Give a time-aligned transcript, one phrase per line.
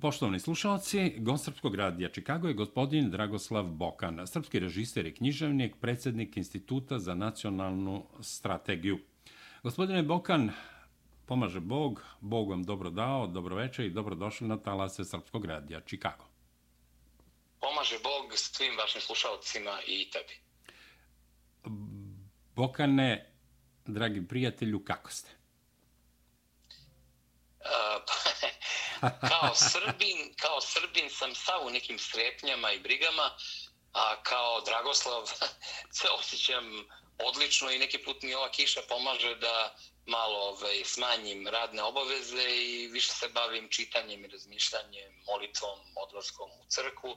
[0.00, 6.36] Poštovani slušalci, gost Srpskog radija Čikago je gospodin Dragoslav Bokan, srpski režiser i književnik, predsjednik
[6.36, 8.98] Instituta za nacionalnu strategiju.
[9.62, 10.50] Gospodine Bokan,
[11.26, 15.80] pomaže Bog, Bog vam dobro dao, dobro večer i dobro došli na talase Srpskog radija
[15.80, 16.24] Čikago.
[17.60, 20.34] Pomaže Bog svim vašim slušalcima i tebi.
[22.56, 23.32] Bokane,
[23.86, 25.40] dragi prijatelju, kako ste?
[29.00, 33.30] Kao Srbin, kao Srbin sam sav u nekim strepnjama i brigama,
[33.92, 35.26] a kao Dragoslav
[35.98, 36.64] se osjećam
[37.18, 39.76] odlično i neki put mi ova kiša pomaže da
[40.06, 46.64] malo ovaj, smanjim radne obaveze i više se bavim čitanjem i razmišljanjem, molitvom, odlaskom u
[46.68, 47.16] crku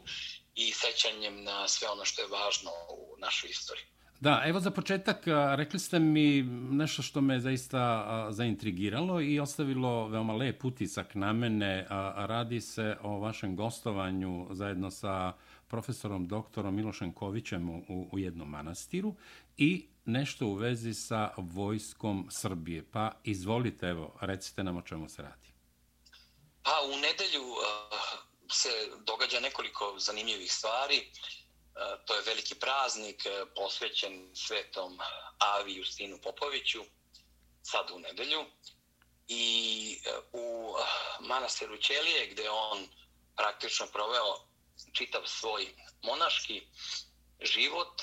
[0.56, 3.86] i sećanjem na sve ono što je važno u našoj istoriji.
[4.24, 5.18] Da, evo za početak,
[5.56, 6.42] rekli ste mi
[6.72, 11.88] nešto što me zaista zaintrigiralo i ostavilo veoma lep utisak na mene.
[12.16, 15.34] Radi se o vašem gostovanju zajedno sa
[15.68, 19.16] profesorom doktorom Milošem Kovićem u, u jednom manastiru
[19.58, 22.84] i nešto u vezi sa vojskom Srbije.
[22.92, 25.50] Pa izvolite, evo, recite nam o čemu se radi.
[26.62, 27.58] Pa u nedelju uh,
[28.52, 28.70] se
[29.06, 30.98] događa nekoliko zanimljivih stvari.
[30.98, 31.43] Uh,
[31.76, 35.00] E, to je veliki praznik e, posvećen svetom
[35.40, 36.84] Avi Justinu Popoviću,
[37.64, 38.46] sad u nedelju.
[39.28, 39.46] I
[40.06, 40.76] e, u
[41.20, 42.88] manastiru Ćelije, gde on
[43.36, 44.36] praktično proveo
[44.94, 46.68] čitav svoj monaški
[47.42, 48.02] život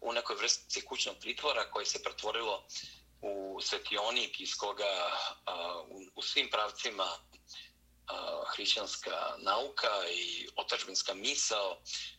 [0.00, 2.66] u nekoj vrsti kućnog pritvora koji se pretvorilo
[3.20, 5.18] u svetionik iz koga
[6.14, 7.06] u svim pravcima
[8.54, 11.76] hrišćanska nauka i otačbinska misao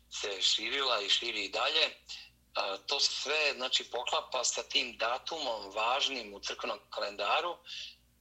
[0.09, 1.89] se širila i širi i dalje.
[2.87, 7.57] To sve znači, poklapa sa tim datumom važnim u crkvenom kalendaru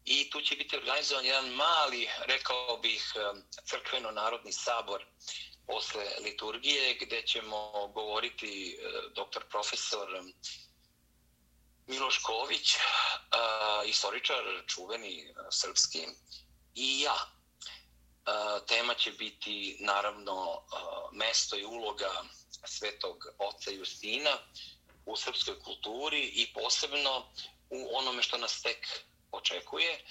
[0.04, 3.12] i tu će biti organizovan jedan mali, rekao bih,
[3.64, 5.04] crkveno-narodni sabor
[5.66, 8.78] posle liturgije gdje ćemo govoriti
[9.14, 10.08] doktor profesor
[11.86, 12.76] Miloš Ković,
[13.86, 16.06] istoričar čuveni srpski
[16.74, 17.33] i ja
[18.26, 20.76] Eh, tema će biti naravno eh,
[21.12, 22.10] mesto i uloga
[22.66, 24.38] svetog oca Justina
[25.06, 27.26] u srpskoj kulturi i posebno
[27.70, 28.86] u onome što nas tek
[29.32, 30.04] očekuje.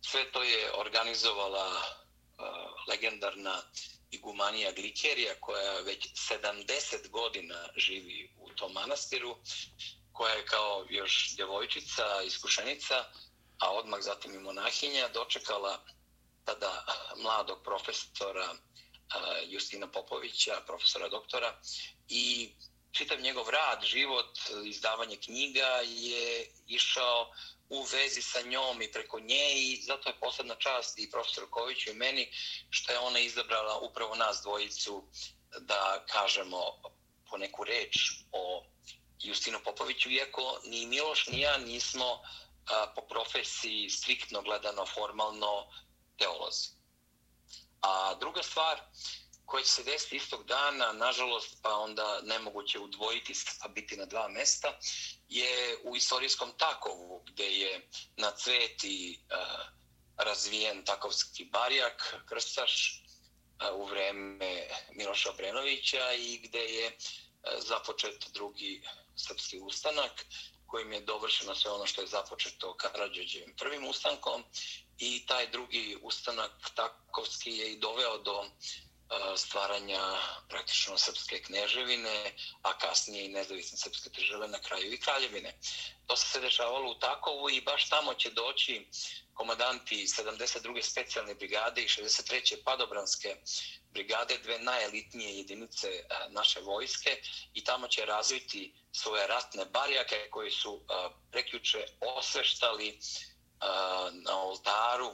[0.00, 2.42] Sve to je organizovala eh,
[2.88, 3.62] legendarna
[4.10, 9.36] igumanija Glikerija koja već 70 godina živi u tom manastiru,
[10.12, 13.04] koja je kao još djevojčica, iskušenica,
[13.58, 15.84] a odmah zatim i monahinja dočekala
[16.44, 16.84] tada
[17.16, 18.54] mladog profesora
[19.48, 21.60] Justina Popovića, profesora doktora,
[22.08, 22.52] i
[22.92, 27.30] čitav njegov rad, život, izdavanje knjiga je išao
[27.68, 31.90] u vezi sa njom i preko nje i zato je posebna čast i profesor Koviću
[31.90, 32.28] i meni
[32.70, 35.04] što je ona izabrala upravo nas dvojicu
[35.60, 36.60] da kažemo
[37.30, 37.96] po neku reč
[38.32, 38.64] o
[39.22, 42.22] Justinu Popoviću, iako ni Miloš ni ja nismo
[42.66, 45.66] a, po profesiji striktno gledano formalno
[46.20, 46.68] teolozi.
[47.80, 48.80] A druga stvar
[49.50, 53.32] koja će se desiti istog dana, nažalost, pa onda nemoguće udvojiti
[53.62, 54.78] pa biti na dva mesta,
[55.28, 59.66] je u istorijskom Takovu, gde je na cveti uh,
[60.16, 68.82] razvijen takovski barjak, krstaš, uh, u vreme Miloša Obrenovića i gde je uh, započet drugi
[69.16, 70.26] srpski ustanak,
[70.66, 74.44] kojim je dovršeno sve ono što je započeto Karadžođevim prvim ustankom
[75.00, 78.48] i taj drugi ustanak Takovski je i doveo do uh,
[79.36, 80.02] stvaranja
[80.48, 85.58] praktično srpske kneževine, a kasnije i nezavisne srpske države na kraju i kraljevine.
[86.06, 88.86] To se dešavalo u Takovu i baš tamo će doći
[89.34, 90.82] komadanti 72.
[90.82, 92.56] specijalne brigade i 63.
[92.64, 93.36] padobranske
[93.90, 97.22] brigade, dve najelitnije jedinice uh, naše vojske
[97.54, 100.82] i tamo će razviti svoje ratne barijake koji su uh,
[101.30, 102.98] preključe osveštali
[103.60, 105.10] Eh, na oltaru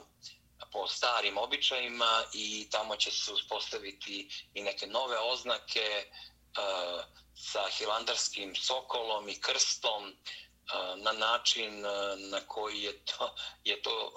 [0.71, 7.03] po starim običajima i tamo će se uspostaviti i neke nove oznake eh,
[7.35, 11.81] sa hilandarskim sokolom i krstom eh, na način
[12.17, 14.13] na koji je to, je to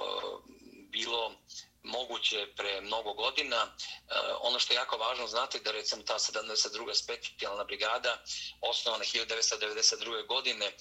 [0.88, 1.34] bilo
[1.82, 3.56] moguće pre mnogo godina.
[3.56, 6.94] E, ono što je jako važno znati da recimo ta 72.
[6.94, 8.22] specijalna brigada
[8.60, 10.26] osnovana 1992.
[10.26, 10.74] godine e,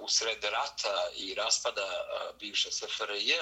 [0.00, 3.32] u sred rata i raspada e, bivše SFRJ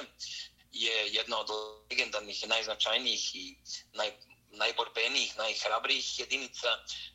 [0.73, 1.47] je jedna od
[1.91, 3.57] legendarnih i najznačajnijih i
[3.93, 4.13] naj,
[4.51, 6.69] najborbenijih, najhrabrijih jedinica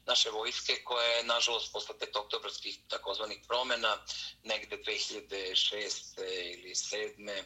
[0.06, 4.06] naše vojske koja je nažalost posle pet oktobrskih takozvanih promjena
[4.44, 6.22] negde 2006.
[6.54, 7.44] ili 2007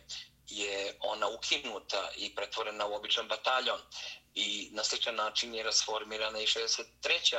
[0.47, 3.79] je ona ukinuta i pretvorena u običan bataljon
[4.35, 7.37] i na sličan način je rasformirana i 63.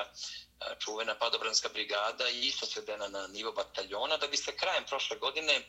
[0.61, 5.17] E, čuvena padobranska brigada i isto svedena na nivo bataljona, da bi se krajem prošle
[5.17, 5.62] godine e,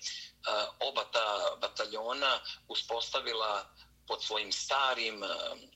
[0.80, 3.66] oba ta bataljona uspostavila
[4.08, 5.28] pod svojim starim e,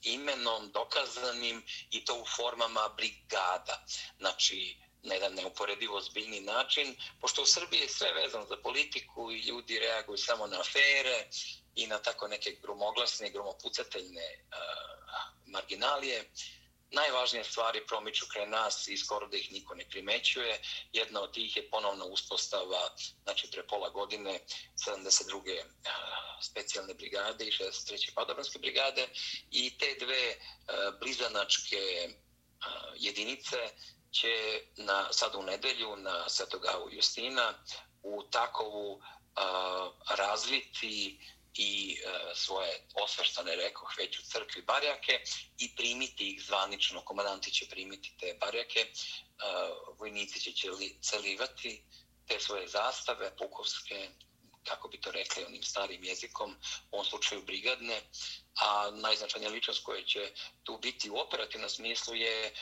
[0.02, 3.86] imenom, dokazanim i to u formama brigada.
[4.18, 9.40] Znači, na jedan neuporedivo zbiljni način, pošto u Srbiji je sve vezano za politiku i
[9.40, 11.28] ljudi reaguju samo na afere
[11.76, 16.32] i na tako neke gromoglasne i gromopucateljne uh, marginalije.
[16.94, 20.62] Najvažnije stvari promiču kraj nas i skoro da ih niko ne primećuje.
[20.94, 24.40] Jedna od tih je ponovna uspostava, znači pre pola godine,
[24.88, 25.64] 72.
[26.42, 28.14] Specijalne brigade i 63.
[28.16, 29.08] padobranske brigade
[29.52, 30.36] i te dve
[31.00, 32.10] blizanačke
[32.96, 33.58] jedinice
[34.12, 37.54] će na, sad u nedelju na Svetogavu Justina
[38.04, 39.02] u takovu
[39.36, 41.20] a, razviti
[41.54, 45.20] i e, svoje osvrstane, rekoh, već u crkvi barjake
[45.58, 47.02] i primiti ih zvanično.
[47.02, 48.90] Komandanti će primiti te barjake, e,
[50.00, 50.52] vojnici će
[51.02, 51.84] celivati
[52.28, 54.10] te svoje zastave, pukovske,
[54.64, 56.56] kako bi to rekli onim starim jezikom,
[56.92, 58.02] u ovom slučaju brigadne,
[58.56, 60.32] a najznačajnija ličnost koja će
[60.64, 62.54] tu biti u operativnom smislu je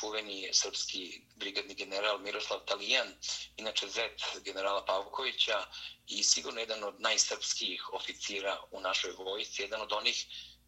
[0.00, 3.14] čuveni srpski brigadni general Miroslav Talijan,
[3.56, 5.66] inače zet generala Pavkovića
[6.06, 10.26] i sigurno jedan od najsrpskih oficira u našoj vojci, jedan od onih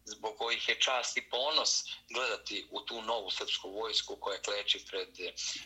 [0.09, 5.09] zbog kojih je čast i ponos gledati u tu novu srpsku vojsku koja kleči pred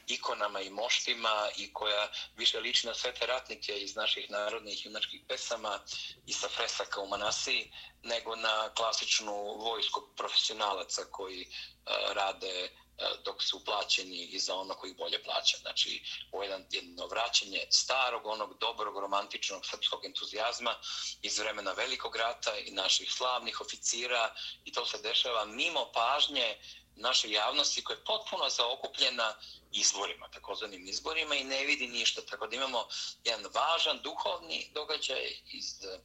[0.07, 5.21] ikonama i moštima i koja više liči na sve te ratnike iz naših narodnih junačkih
[5.27, 5.79] pesama
[6.25, 7.71] i sa fresaka u Manasiji,
[8.03, 14.55] nego na klasičnu vojsku profesionalaca koji uh, rade uh, E, dok su plaćeni i za
[14.55, 15.57] ono koji bolje plaća.
[15.57, 20.75] Znači, ovo je jedno vraćanje starog, onog dobrog, romantičnog srpskog entuzijazma
[21.21, 24.33] iz vremena Velikog rata i naših slavnih oficira
[24.65, 26.57] i to se dešava mimo pažnje
[26.95, 29.35] naše javnosti koja je potpuno zaokupljena
[29.71, 32.21] izborima, takozvanim izborima i ne vidi ništa.
[32.21, 32.87] Tako da imamo
[33.23, 35.99] jedan važan duhovni događaj iz e,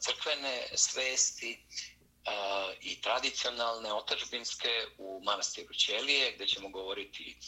[0.00, 1.66] crkvene svesti
[2.80, 7.38] i tradicionalne otačbinske u manastiru Ćelije, gdje ćemo govoriti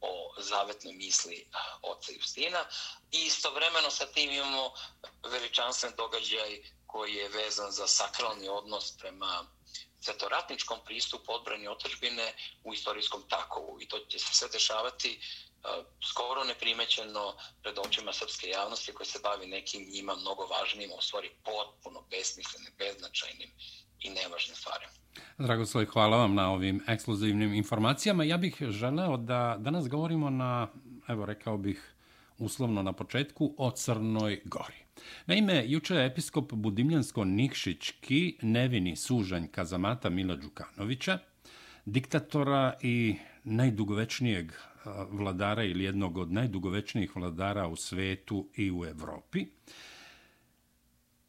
[0.00, 1.46] o zavetnoj misli
[1.82, 2.64] oca Justina.
[3.12, 4.72] I istovremeno sa tim imamo
[5.22, 9.44] veličanstven događaj koji je vezan za sakralni odnos prema
[10.00, 12.34] svetoratničkom pristupu odbrani otačbine
[12.64, 13.80] u istorijskom takovu.
[13.80, 15.20] I to će se sve dešavati
[16.10, 21.30] skoro neprimećeno pred očima srpske javnosti koje se bavi nekim njima mnogo važnijim, u stvari
[21.44, 23.52] potpuno besmislenim, beznačajnim
[24.00, 24.84] i nevažne stvari.
[25.38, 28.24] Dragoslav, hvala vam na ovim ekskluzivnim informacijama.
[28.24, 30.68] Ja bih želeo da danas govorimo na,
[31.08, 31.94] evo rekao bih,
[32.38, 34.80] uslovno na početku, o Crnoj Gori.
[35.26, 41.18] Naime, juče je episkop Budimljansko-Nikšićki nevini sužanj kazamata Mila Đukanovića,
[41.84, 44.54] diktatora i najdugovečnijeg e,
[45.10, 49.46] vladara ili jednog od najdugovečnijih vladara u svetu i u Evropi,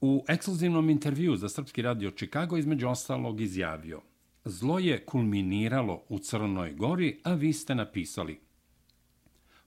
[0.01, 4.01] U ekskluzivnom intervju za Srpski radio Chicago između ostalog izjavio
[4.45, 8.41] Zlo je kulminiralo u Crnoj gori, a vi ste napisali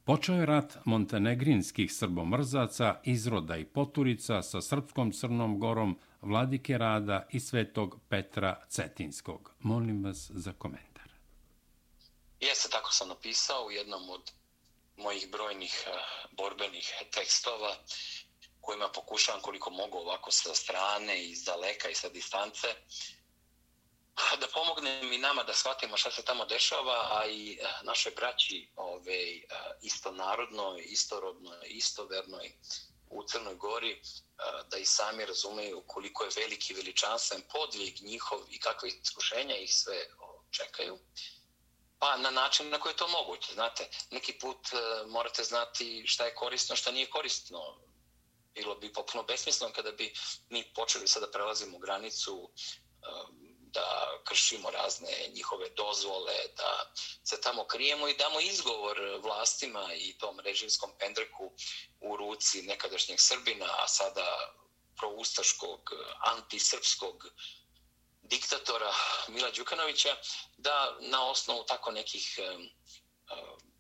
[0.05, 7.41] Počeo je rat montenegrinskih srbomrzaca, izroda i poturica sa Srpskom Crnom gorom, Vladike Rada i
[7.41, 9.51] Svetog Petra Cetinskog.
[9.61, 11.09] Molim vas za komentar.
[12.41, 14.33] Jeste, tako sam napisao u jednom od
[14.97, 15.91] mojih brojnih eh,
[16.37, 17.77] borbenih tekstova
[18.65, 22.67] kojima pokušavam koliko mogu ovako sa strane, iz daleka i sa distance,
[24.41, 28.69] da pomognem i nama da shvatimo šta se tamo dešava, a i eh, našoj braći
[28.77, 29.45] ove, eh,
[29.83, 32.53] isto narodnoj, istorodnoj, istovernoj
[33.11, 34.01] u Crnoj Gori, eh,
[34.71, 40.07] da i sami razumeju koliko je veliki veličanstven podvig njihov i kakve iskušenja ih sve
[40.51, 40.99] čekaju.
[41.99, 43.53] Pa na način na koji je to moguće.
[43.55, 47.81] Znate, neki put eh, morate znati šta je korisno, šta nije korisno
[48.55, 50.15] bilo bi potpuno besmisleno kada bi
[50.49, 56.93] mi počeli sada prelazimo granicu um, da kršimo razne njihove dozvole, da
[57.25, 61.53] se tamo krijemo i damo izgovor vlastima i tom režimskom pendreku
[62.01, 64.55] u ruci nekadašnjeg Srbina, a sada
[64.97, 67.27] proustaškog, antisrpskog
[68.23, 68.93] diktatora
[69.29, 70.17] Mila Đukanovića,
[70.57, 73.74] da na osnovu tako nekih um, um,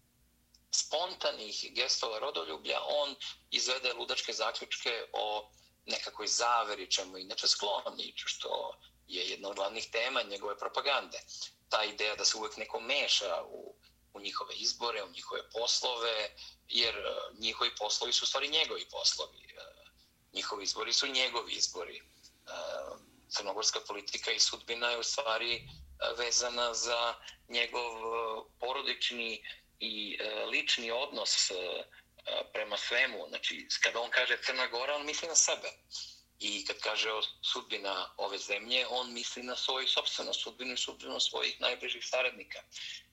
[0.75, 3.14] spontanih gestova rodoljublja on
[3.50, 5.50] izvede ludačke zaključke o
[5.87, 8.75] nekakoj zaveri, čemu inače skloni, što
[9.07, 11.19] je jedna od glavnih tema njegove propagande.
[11.69, 13.75] Ta ideja da se uvek neko meša u,
[14.14, 16.31] u njihove izbore, u njihove poslove,
[16.69, 19.45] jer e, njihovi poslovi su stvari njegovi poslovi.
[19.45, 19.90] E,
[20.33, 21.97] njihovi izbori su njegovi izbori.
[21.97, 22.02] E,
[23.28, 25.69] crnogorska politika i sudbina je u stvari
[26.19, 27.14] vezana za
[27.49, 27.93] njegov
[28.61, 29.43] porodični
[29.85, 31.55] i e, lični odnos e,
[32.53, 33.26] prema svemu.
[33.29, 35.69] Znači, kada on kaže Crna Gora, on misli na sebe.
[36.41, 37.23] I kad kaže o
[37.53, 42.62] sudbina ove zemlje, on misli na svoju sobstvenu sudbinu i sudbinu svojih najbližih saradnika.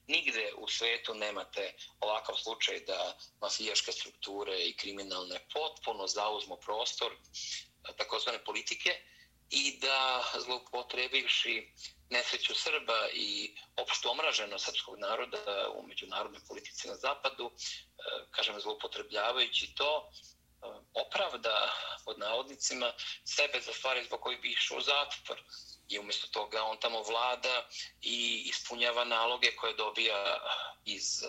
[0.06, 7.16] Nigde u svetu nemate ovakav slučaj da mafijaške strukture i kriminalne potpuno zauzmu prostor e,
[7.96, 8.90] takozvane politike
[9.50, 11.72] i da zloupotrebivši
[12.12, 17.52] nesreću Srba i opšto omraženo srpskog naroda u međunarodnoj politici na zapadu, e,
[18.30, 21.72] kažem zloupotrebljavajući to, e, opravda
[22.04, 22.92] pod navodnicima
[23.24, 25.42] sebe za stvari zbog koji bi išao u zatvor.
[25.88, 27.68] I umjesto toga on tamo vlada
[28.00, 30.38] i ispunjava naloge koje dobija
[30.84, 31.26] iz e,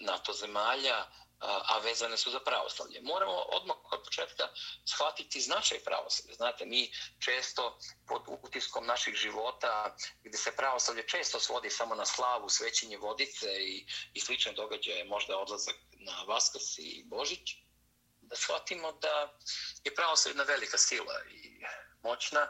[0.00, 1.06] NATO zemalja,
[1.42, 3.00] a vezane su za pravoslavlje.
[3.02, 4.48] Moramo odmah od početka
[4.84, 6.34] shvatiti značaj pravoslavlja.
[6.34, 12.48] Znate, mi često pod utiskom naših života, gdje se pravoslavlje često svodi samo na slavu,
[12.48, 17.56] svećenje vodice i, i slične događaje, možda odlazak na Vaskrs i Božić,
[18.20, 19.38] da shvatimo da
[19.84, 21.64] je pravoslavlje jedna velika sila i
[22.02, 22.46] moćna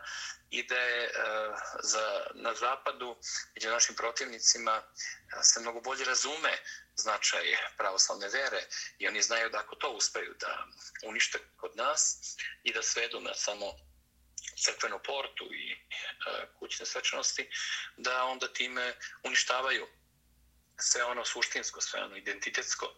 [0.51, 1.11] i da je e,
[1.83, 3.17] za, na zapadu
[3.55, 4.83] među našim protivnicima e,
[5.43, 6.59] se mnogo bolje razume
[6.97, 8.63] značaj pravoslavne vere
[8.99, 10.67] i oni znaju da ako to uspeju da
[11.07, 12.19] unište kod nas
[12.63, 13.73] i da svedu na samo
[14.65, 15.77] crkvenu portu i e,
[16.59, 17.51] kućne svečanosti,
[17.97, 19.87] da onda time uništavaju
[20.81, 22.95] sve ono suštinsko, sve ono identitetsko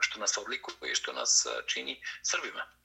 [0.00, 2.80] što nas oblikuje i što nas e, čini Srbima.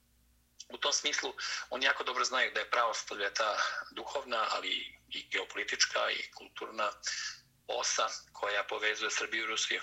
[0.70, 1.34] U tom smislu,
[1.70, 3.58] oni jako dobro znaju da je pravoslavlje ta
[3.92, 4.70] duhovna, ali
[5.10, 6.92] i geopolitička i kulturna
[7.68, 9.82] osa koja povezuje Srbiju i Rusiju.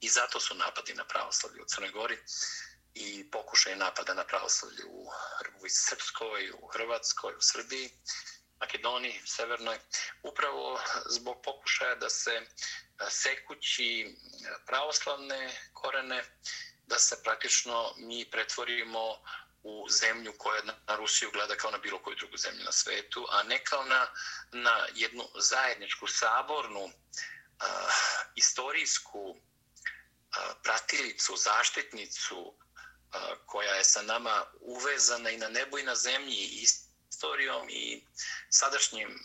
[0.00, 2.18] I zato su napadi na pravoslavlje u Crnoj Gori
[2.94, 5.10] i pokušaj napada na pravoslavlje u
[5.44, 7.90] Republici Srpskoj, u Hrvatskoj, u Srbiji,
[8.60, 9.78] Makedoniji, Severnoj,
[10.22, 10.80] upravo
[11.10, 12.44] zbog pokušaja da se e,
[13.10, 16.24] sekući e, pravoslavne korene,
[16.86, 19.22] da se praktično mi pretvorimo
[19.62, 23.42] u zemlju koja na Rusiju gleda kao na bilo koju drugu zemlju na svetu, a
[23.42, 24.06] ne kao na,
[24.52, 26.92] na jednu zajedničku, sabornu, uh,
[28.34, 29.36] istorijsku
[30.62, 32.54] pratilicu, zaštitnicu
[33.46, 36.66] koja je sa nama uvezana i na nebu i na zemlji i
[37.10, 38.04] istorijom i
[38.50, 39.24] sadašnjim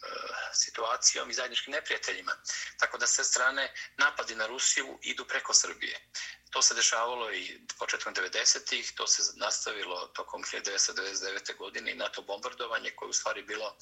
[0.53, 2.31] situacijom i zajedničkim neprijateljima.
[2.77, 5.99] Tako da sve strane napadi na Rusiju idu preko Srbije.
[6.49, 11.57] To se dešavalo i početkom 90-ih, to se nastavilo tokom 1999.
[11.57, 13.75] godine i NATO bombardovanje koje u stvari bilo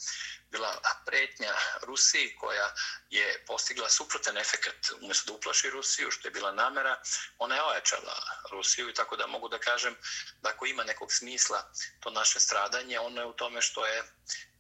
[0.52, 2.74] bila pretnja Rusiji koja
[3.10, 7.02] je postigla suprotan efekt umjesto da uplaši Rusiju, što je bila namera,
[7.38, 8.16] ona je ojačala
[8.52, 9.96] Rusiju i tako da mogu da kažem
[10.42, 14.04] da ako ima nekog smisla to naše stradanje, ono je u tome što je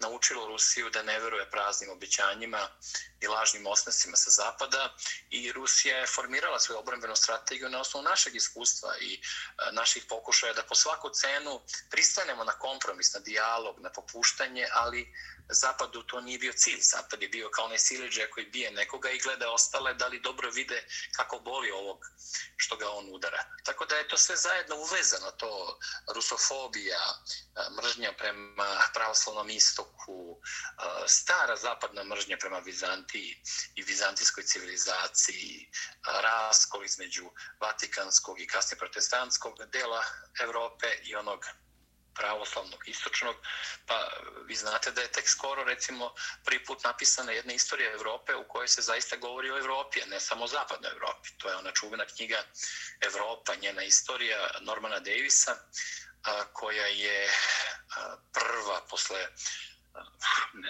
[0.04, 2.70] naučilo Rusiju da ne veruje praznim obećanjima
[3.22, 4.96] i lažnim osnesima sa zapada
[5.30, 9.20] i Rusija je formirala svoju obrambenu strategiju na osnovu našeg iskustva i e,
[9.72, 15.14] naših pokušaja da po svaku cenu pristanemo na kompromis, na dijalog, na popuštanje, ali
[15.54, 16.80] Zapadu to nije bio cilj.
[16.82, 20.50] Zapad je bio kao onaj sileđe koji bije nekoga i gleda ostale da li dobro
[20.52, 22.06] vide kako boli ovog
[22.58, 23.44] što ga on udara.
[23.64, 25.80] Tako da je to sve zajedno uvezano, to
[26.16, 27.00] rusofobija,
[27.82, 30.42] mržnja prema pravoslavnom istoku,
[31.08, 33.42] stara zapadna mržnja prema Vizantiji
[33.76, 35.70] i vizantijskoj civilizaciji,
[36.22, 40.04] raskol između vatikanskog i kasnije protestantskog dela
[40.40, 41.46] Evrope i onog
[42.16, 43.36] pravoslavnog istočnog,
[43.86, 44.10] pa
[44.46, 46.14] vi znate da je tek skoro recimo
[46.46, 50.20] prvi put napisana jedna istorija Evrope u kojoj se zaista govori o Evropi, a ne
[50.20, 51.30] samo o zapadnoj Evropi.
[51.38, 52.44] To je ona čuvena knjiga
[53.02, 55.56] Evropa, njena istorija Normana Davisa,
[56.54, 57.30] koja je
[58.34, 59.28] prva posle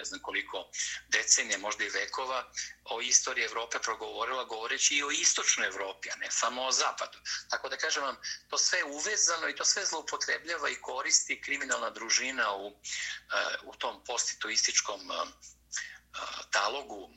[0.04, 0.70] ne znam koliko
[1.08, 2.52] decenije, možda i vekova,
[2.84, 7.18] o istoriji Evrope progovorila govoreći i o istočnoj Evropi, a ne samo o zapadu.
[7.50, 8.16] Tako da kažem vam,
[8.48, 13.74] to sve je uvezano i to sve zloupotrebljava i koristi kriminalna družina u, eh, u
[13.74, 16.18] tom postituističkom eh, eh,
[16.50, 17.10] talogu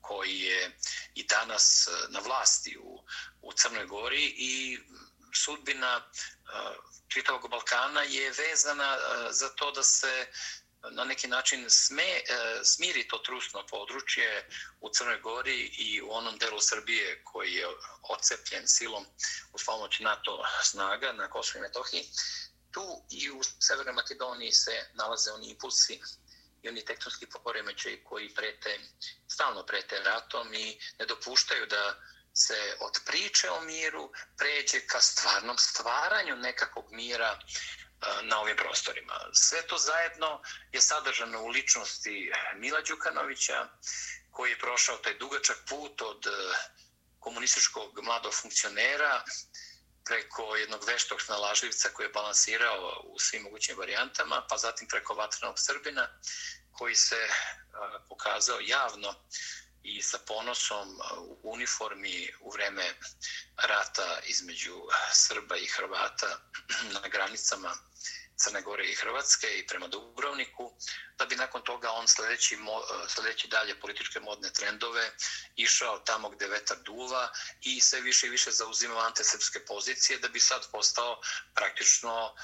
[0.00, 0.78] koji je
[1.14, 3.04] i danas na vlasti u,
[3.42, 4.78] u Crnoj Gori i
[5.34, 6.10] sudbina
[7.08, 8.98] čitavog Balkana je vezana
[9.30, 10.26] za to da se
[10.90, 12.24] na neki način sme, e,
[12.64, 14.48] smiri to trusno područje
[14.80, 17.66] u Crnoj Gori i u onom delu Srbije koji je
[18.02, 19.06] ocepljen silom
[19.52, 22.04] uz pomoć NATO snaga na Kosovo i Metohiji.
[22.70, 26.00] Tu i u Severnoj Makedoniji se nalaze oni impulsi
[26.62, 28.78] i oni tektonski poremećaj koji prete,
[29.28, 31.94] stalno prete ratom i ne dopuštaju da
[32.34, 37.38] se od priče o miru pređe ka stvarnom stvaranju nekakvog mira
[37.98, 39.14] E, na ovim prostorima.
[39.32, 43.68] Sve to zajedno je sadržano u ličnosti Mila Đukanovića,
[44.30, 46.30] koji je prošao taj dugačak put od e,
[47.18, 49.24] komunističkog mladog funkcionera
[50.04, 55.54] preko jednog veštog snalažljivca koji je balansirao u svim mogućim varijantama, pa zatim preko vatrenog
[55.58, 56.08] Srbina
[56.72, 57.28] koji se e,
[58.08, 59.14] pokazao javno
[59.82, 62.94] i sa ponosom u uniformi u vreme
[63.56, 66.40] rata između Srba i Hrvata
[66.94, 67.87] na granicama
[68.42, 70.72] Crne Gore i Hrvatske i prema Dubrovniku,
[71.18, 72.56] da bi nakon toga on sledeći,
[73.08, 75.04] sledeći dalje političke modne trendove
[75.56, 77.28] išao tamo gde vetar duva
[77.62, 81.20] i sve više i više zauzimao antesrpske pozicije da bi sad postao
[81.54, 82.34] praktično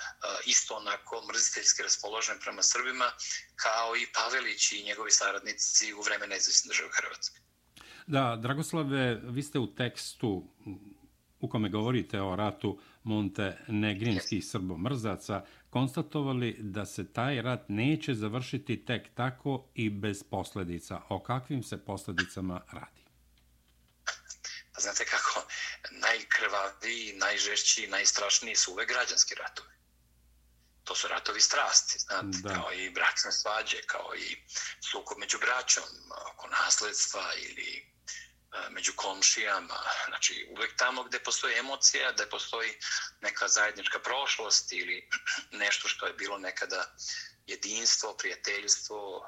[0.47, 3.13] isto onako mrziteljski raspoložen prema Srbima
[3.57, 7.41] kao i Pavelić i njegovi saradnici u vreme nezavisne države Hrvatske.
[8.07, 10.49] Da, Dragoslave, vi ste u tekstu
[11.41, 18.85] u kome govorite o ratu Monte Negrinskih srbomrzaca konstatovali da se taj rat neće završiti
[18.85, 21.01] tek tako i bez posljedica.
[21.09, 23.03] O kakvim se posljedicama radi?
[24.73, 25.47] Pa znate kako,
[25.91, 29.75] najkrvaviji, najžešći, najstrašniji su uvek građanski ratovi.
[30.85, 32.55] To su ratovi strasti, znate, da.
[32.55, 34.37] kao i bračne svađe, kao i
[34.91, 35.85] sukob među braćom,
[36.33, 37.94] oko nasledstva ili
[38.71, 42.79] među komšijama, znači uvek tamo gde postoji emocija, gde postoji
[43.21, 45.09] neka zajednička prošlost ili
[45.63, 46.95] nešto što je bilo nekada
[47.47, 49.27] jedinstvo, prijateljstvo,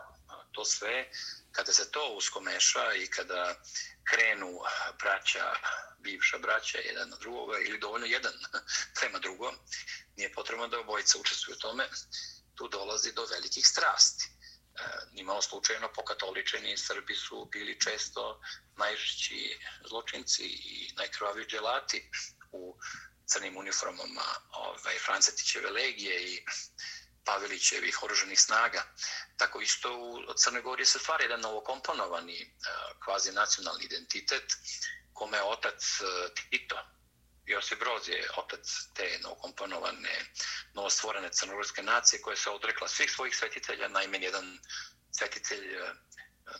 [0.53, 1.11] to sve,
[1.53, 3.55] kada se to uskomeša i kada
[4.05, 4.61] krenu
[4.99, 5.55] braća,
[5.99, 8.33] bivša braća, jedan na drugoga ili dovoljno jedan
[9.01, 9.55] prema drugom,
[10.17, 11.89] nije potrebno da obojica učestvuju u tome,
[12.55, 14.36] tu dolazi do velikih strasti.
[15.13, 18.41] Nimalo slučajno pokatoličeni Srbi su bili često
[18.77, 22.11] najžešći zločinci i najkrvavi dželati
[22.53, 22.79] u
[23.27, 26.45] crnim uniformama ovaj, Francetićeve legije i
[27.25, 28.83] Pavelićevih oruženih snaga.
[29.37, 32.49] Tako isto u Crnoj Gori se stvara jedan novokomponovani eh,
[33.05, 34.53] kvazi nacionalni identitet
[35.13, 36.77] kome je otac eh, Tito,
[37.47, 40.25] Josip Broz je otac te novokomponovane,
[40.75, 44.59] novostvorene crnogorske nacije koja se odrekla svih svojih svetitelja, najmen jedan
[45.19, 45.93] svetitelj eh,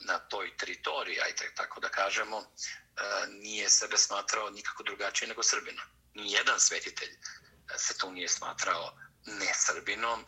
[0.01, 5.81] na toj teritoriji, ajde tako da kažemo, eh, nije sebe smatrao nikako drugačije nego Srbina.
[6.13, 10.25] Nijedan svetitelj eh, se tu nije smatrao ne Srbinom.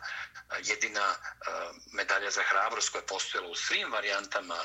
[0.64, 1.14] Jedina
[1.92, 4.58] medalja za hrabrost koja je postojala u svim varijantama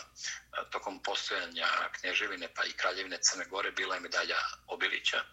[0.71, 1.67] tokom postojanja
[1.99, 4.35] Knježevine pa i Kraljevine Crne Gore bila je medalja
[4.67, 5.23] Obilića,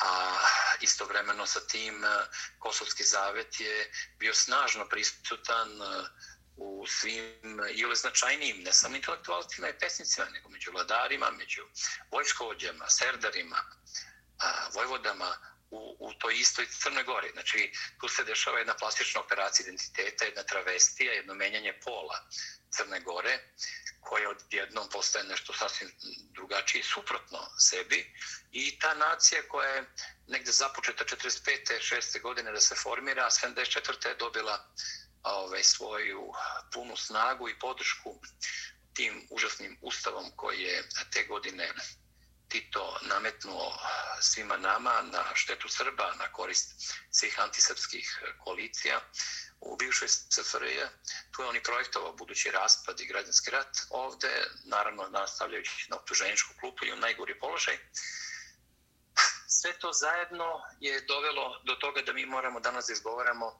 [0.00, 0.38] a
[0.80, 2.08] istovremeno sa tim e,
[2.58, 6.08] Kosovski zavet je bio snažno prisutan e,
[6.56, 11.62] u svim ili značajnijim, ne samo intelektualcima i pesnicima, nego među vladarima, među
[12.10, 13.56] vojskovođama, serdarima,
[14.74, 15.36] vojvodama
[15.70, 17.30] u, u toj istoj Crnoj Gori.
[17.32, 22.28] Znači, tu se dešava jedna plastična operacija identiteta, jedna travestija, jedno menjanje pola
[22.76, 23.38] Crne Gore,
[24.00, 25.90] koje odjednom postaje nešto sasvim
[26.34, 28.14] drugačije i suprotno sebi.
[28.52, 29.84] I ta nacija koja je
[30.26, 31.94] negde započeta 45.
[31.94, 32.22] 6.
[32.22, 34.08] godine da se formira, a 74.
[34.08, 34.66] je dobila
[35.22, 36.32] ovaj, svoju
[36.72, 38.20] punu snagu i podršku
[38.94, 41.72] tim užasnim ustavom koji je te godine
[42.48, 43.78] Tito nametnuo
[44.20, 49.00] svima nama na štetu Srba, na korist svih antisrpskih koalicija
[49.60, 50.80] u bivšoj SFRJ.
[51.30, 53.76] Tu je on i projektovao budući raspad i građanski rat.
[53.90, 57.78] Ovde, naravno, nastavljajući na optuženičku klupu i u najgori položaj.
[59.60, 63.52] Sve to zajedno je dovelo do toga da mi moramo danas da izgovaramo e,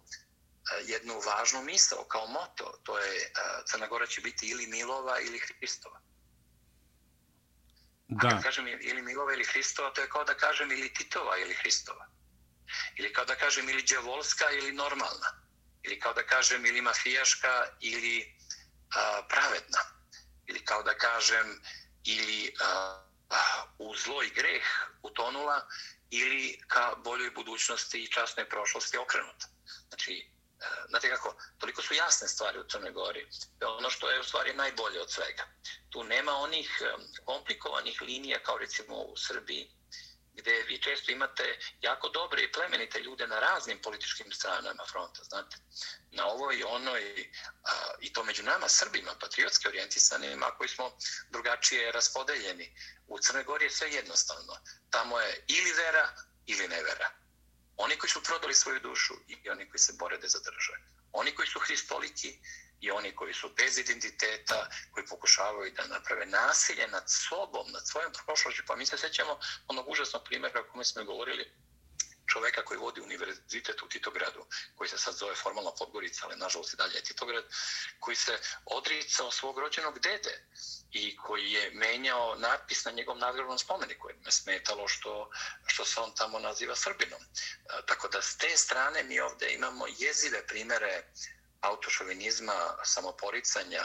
[0.87, 2.80] jednu važnu misao kao moto.
[2.82, 3.30] To je e,
[3.66, 6.00] Crna Gora će biti ili Milova ili Hristova.
[8.09, 8.28] Da.
[8.28, 11.54] A kad kažem ili Milova ili Hristova, to je kao da kažem ili Titova ili
[11.54, 12.06] Hristova.
[12.96, 15.45] Ili kao da kažem ili Đevolska ili normalna
[15.87, 18.35] ili kao da kažem ili mafijaška ili
[18.94, 19.79] a, pravedna
[20.46, 21.61] ili kao da kažem
[22.05, 24.64] ili a, a, u zlo i greh
[25.03, 25.66] utonula
[26.11, 29.46] ili ka boljoj budućnosti i časnoj prošlosti okrenuta.
[29.88, 30.31] Znači,
[30.88, 33.29] znate kako, toliko su jasne stvari u Crnoj Gori.
[33.79, 35.44] Ono što je u stvari najbolje od svega.
[35.90, 36.83] Tu nema onih
[37.25, 39.70] komplikovanih linija kao recimo u Srbiji,
[40.37, 45.57] gdje vi često imate jako dobre i plemenite ljude na raznim političkim stranama fronta, znate,
[46.11, 47.31] na ovoj i onoj,
[47.64, 50.92] a, i to među nama, Srbima, patriotski orijentisanima, koji smo
[51.31, 52.77] drugačije raspodeljeni.
[53.07, 54.53] U Crnoj Gori je sve jednostavno.
[54.90, 56.14] Tamo je ili vera
[56.46, 57.11] ili nevera.
[57.77, 60.95] Oni koji su prodali svoju dušu i oni koji se bore da zadrže.
[61.18, 62.38] Oni koji su hristoliki
[62.81, 68.12] i oni koji su bez identiteta, koji pokušavaju da naprave nasilje nad sobom, nad svojom
[68.26, 68.62] prošlošću.
[68.66, 71.52] Pa mi se sećamo onog užasnog primjera o kome smo govorili
[72.33, 76.76] čoveka koji vodi univerzitet u Titogradu, koji se sad zove formalno Podgorica, ali nažalost i
[76.76, 77.44] dalje je Titograd,
[78.00, 80.44] koji se odricao svog rođenog dede
[80.96, 84.09] i koji je menjao natpis na njegovom nadgrobnom spomeniku.
[84.24, 85.30] Me smetalo što,
[85.66, 87.20] što se on tamo naziva Srbinom.
[87.20, 87.26] E,
[87.87, 91.02] tako da s te strane mi ovde imamo jezive primere
[91.61, 93.82] autošovinizma, samoporicanja,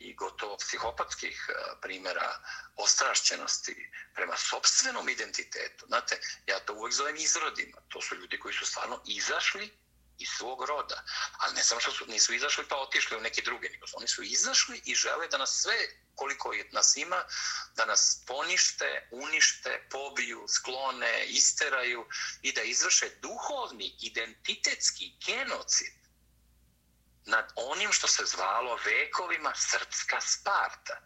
[0.00, 2.38] i gotovo psihopatskih e, primjera
[2.76, 5.86] ostrašćenosti prema sobstvenom identitetu.
[5.86, 7.78] Znate, ja to uvek zovem izrodima.
[7.88, 9.70] To su ljudi koji su stvarno izašli
[10.20, 11.04] iz svog roda.
[11.38, 14.22] Ali ne samo što su, nisu izašli pa otišli u neke druge, nego oni su
[14.22, 15.76] izašli i žele da nas sve,
[16.14, 17.24] koliko je nas ima,
[17.76, 22.06] da nas ponište, unište, pobiju, sklone, isteraju
[22.42, 26.00] i da izvrše duhovni, identitetski genocid
[27.26, 31.00] nad onim što se zvalo vekovima srpska Sparta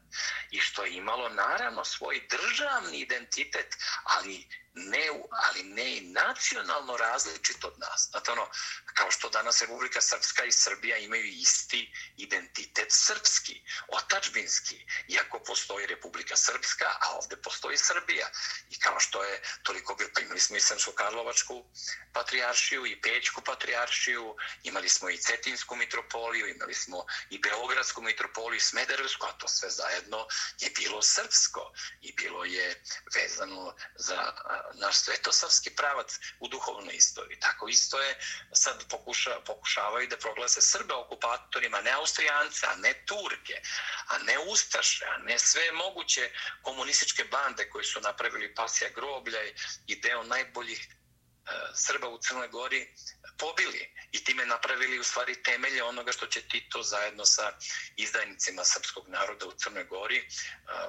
[0.50, 3.74] i što je imalo naravno svoj državni identitet,
[4.04, 8.08] ali ne, ali ne i nacionalno različit od nas.
[8.10, 8.48] Znate ono,
[8.94, 16.36] kao što danas Republika Srpska i Srbija imaju isti identitet srpski, otačbinski, iako postoji Republika
[16.36, 18.30] Srpska, a ovde postoji Srbija.
[18.70, 21.64] I kao što je toliko bilo, pa imali smo i Srpsku Karlovačku
[22.12, 29.26] patrijaršiju i Pećku patrijaršiju, imali smo i Cetinsku mitropoliju, imali smo i Beogradsku mitropoliju, Smederevsku,
[29.26, 30.26] a to sve zajedno
[30.60, 32.82] je bilo srpsko i bilo je
[33.14, 34.32] vezano za
[34.72, 37.40] naš svetosavski pravac u duhovnoj istoriji.
[37.40, 38.18] Tako isto je,
[38.52, 43.62] sad pokuša, pokušavaju da proglase Srbe okupatorima, ne Austrijance, a ne Turke,
[44.08, 46.30] a ne Ustaše, a ne sve moguće
[46.62, 49.38] komunističke bande koje su napravili pasija groblja
[49.86, 52.94] i deo najboljih e, Srba u Crnoj Gori
[53.38, 57.52] pobili i time napravili u stvari temelje onoga što će Tito zajedno sa
[57.96, 60.28] izdajnicima srpskog naroda u Crnoj Gori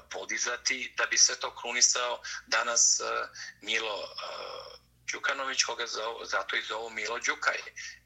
[0.09, 3.01] podizati da bi sve to krunisao danas
[3.61, 4.09] Milo
[5.11, 5.85] Đukanović, koga
[6.25, 7.57] zato i zovu Milo Đukaj.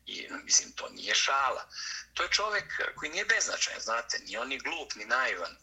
[0.06, 1.70] I, mislim, to nije šala.
[2.14, 5.58] To je čovek koji nije beznačajan, znate, ni on ni glup, ni naivan.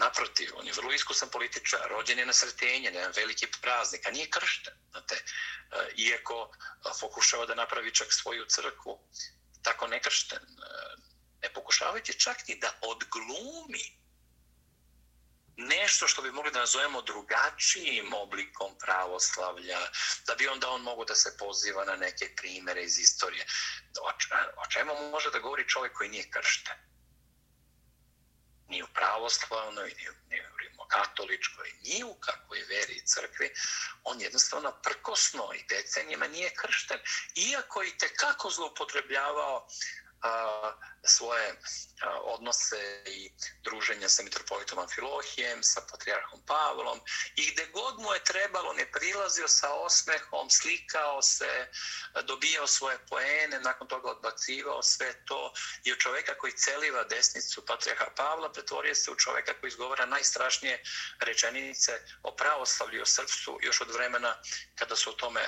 [0.00, 4.30] Naprotiv, on je vrlo iskusan političar, rođen je na sretenje, na veliki praznik, a nije
[4.30, 4.74] kršten.
[4.90, 5.22] Znate, e,
[5.96, 8.98] iako e, pokušava da napravi čak svoju crkvu,
[9.62, 10.38] tako nekršten.
[10.38, 10.70] E,
[11.42, 14.00] ne pokušavajte čak ni da odglumi
[15.56, 19.78] nešto što bi mogli da nazovemo drugačijim oblikom pravoslavlja,
[20.26, 23.46] da bi onda on mogo da se poziva na neke primere iz istorije.
[24.56, 26.89] O čemu može da govori čovjek koji nije kršten?
[28.70, 33.52] Ni u pravoslavnoj, ni u, ni u rimokatoličkoj, ni u kakvoj veri i crkvi,
[34.04, 36.98] on jednostavno prkosno i decenijama nije kršten,
[37.34, 39.68] iako i tekako zloupotrebljavao
[40.22, 40.72] a,
[41.04, 41.48] svoje
[42.02, 43.32] a, odnose i
[43.64, 47.00] druženja sa mitropolitom Amfilohijem, sa patrijarhom Pavlom
[47.36, 51.68] i gde god mu je trebalo ne prilazio sa osmehom, slikao se,
[52.22, 55.52] dobijao svoje poene, nakon toga odbacivao sve to
[55.84, 60.82] i u čoveka koji celiva desnicu patrijarha Pavla pretvorio se u čoveka koji izgovara najstrašnije
[61.20, 64.36] rečenice o pravoslavlju o srpstvu još od vremena
[64.74, 65.40] kada su o tome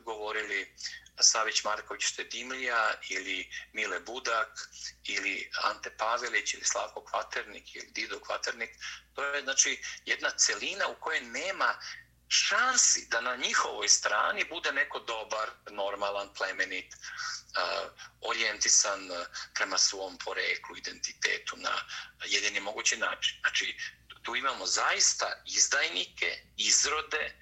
[0.00, 0.74] govorili
[1.20, 4.68] Savić Marković Štedimlija ili Mile Budak
[5.04, 8.70] ili Ante Pavelić ili Slavko Kvaternik ili Dido Kvaternik.
[9.14, 11.74] To je znači jedna celina u kojoj nema
[12.28, 19.10] šansi da na njihovoj strani bude neko dobar, normalan, plemenit, uh, orijentisan
[19.54, 21.70] prema svom poreklu, identitetu na
[22.24, 23.38] jedini mogući način.
[23.40, 23.76] Znači,
[24.22, 27.34] tu imamo zaista izdajnike, izrode,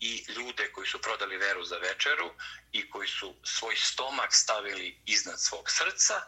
[0.00, 2.30] i ljude koji su prodali veru za večeru
[2.72, 6.22] i koji su svoj stomak stavili iznad svog srca,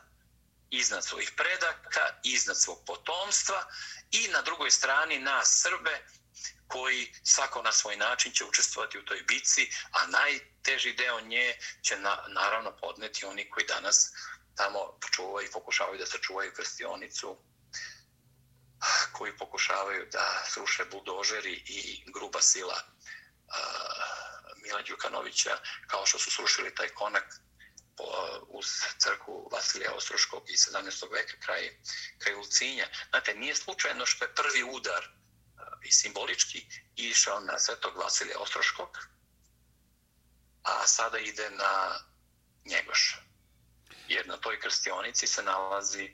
[0.71, 3.67] iznad svojih predaka, iznad svog potomstva
[4.11, 6.07] i na drugoj strani nas Srbe
[6.67, 11.99] koji svako na svoj način će učestvovati u toj bici, a najteži deo nje će
[11.99, 14.13] na, naravno podneti oni koji danas
[14.57, 17.39] tamo čuvaju i pokušavaju da sačuvaju krstionicu
[19.13, 22.83] koji pokušavaju da sruše buldožeri i gruba sila.
[23.51, 28.03] Eh, Mila Đukanovića, kao što su srušili taj konak eh,
[28.49, 28.67] uz
[28.99, 31.13] crku Vasilija Ostroškog iz 17.
[31.13, 31.79] veka kraj,
[32.19, 32.87] kraj Ulcinja.
[33.11, 38.99] Znate, nije slučajno što je prvi udar eh, i simbolički išao na svetog Vasilija Ostroškog,
[40.63, 41.99] a sada ide na
[42.65, 43.17] Njegoš.
[44.09, 46.11] Jer na toj krstionici se nalazi,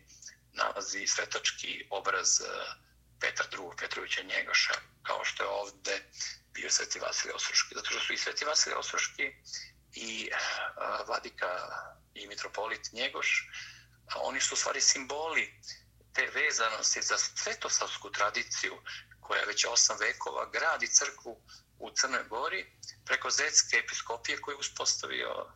[0.52, 2.40] nalazi svetački obraz
[3.20, 3.76] Petra II.
[3.78, 6.02] Petrovića Njegoša, kao što je ovde
[6.56, 7.74] bio Sveti Vasilij Ostroški.
[7.74, 9.26] Zato što su i Sveti Vasilij Ostroški
[9.92, 10.30] i
[10.76, 11.50] a, Vladika
[12.14, 13.48] i Mitropolit Njegoš,
[14.06, 15.60] a, oni su u stvari simboli
[16.12, 18.74] te vezanosti za svetosavsku tradiciju
[19.20, 21.40] koja već osam vekova gradi crkvu
[21.78, 22.66] u Crnoj Gori
[23.04, 25.52] preko Zetske episkopije koju uspostavio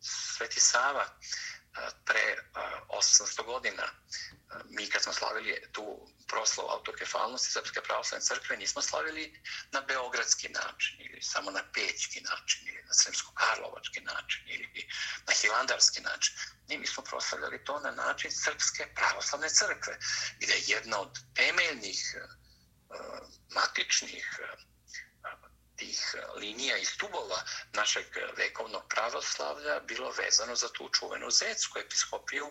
[0.00, 1.18] Sveti Sava
[2.04, 2.36] pre e,
[2.88, 3.82] 800 godina.
[3.82, 3.90] E,
[4.70, 10.96] mi kad smo slavili tu proslavu autokefalnosti Srpske pravoslavne crkve, nismo slavili na beogradski način
[11.00, 14.88] ili samo na pećki način ili na sremsko-karlovački način ili
[15.26, 16.34] na hilandarski način.
[16.68, 19.98] Ne, mi smo proslavljali to na način Srpske pravoslavne crkve,
[20.38, 22.26] gdje je jedna od temeljnih e,
[23.54, 24.40] matičnih
[25.76, 32.50] tih e, linija i stubova našeg vekovnog pravoslavlja bilo vezano za tu čuvenu Zetsku episkopiju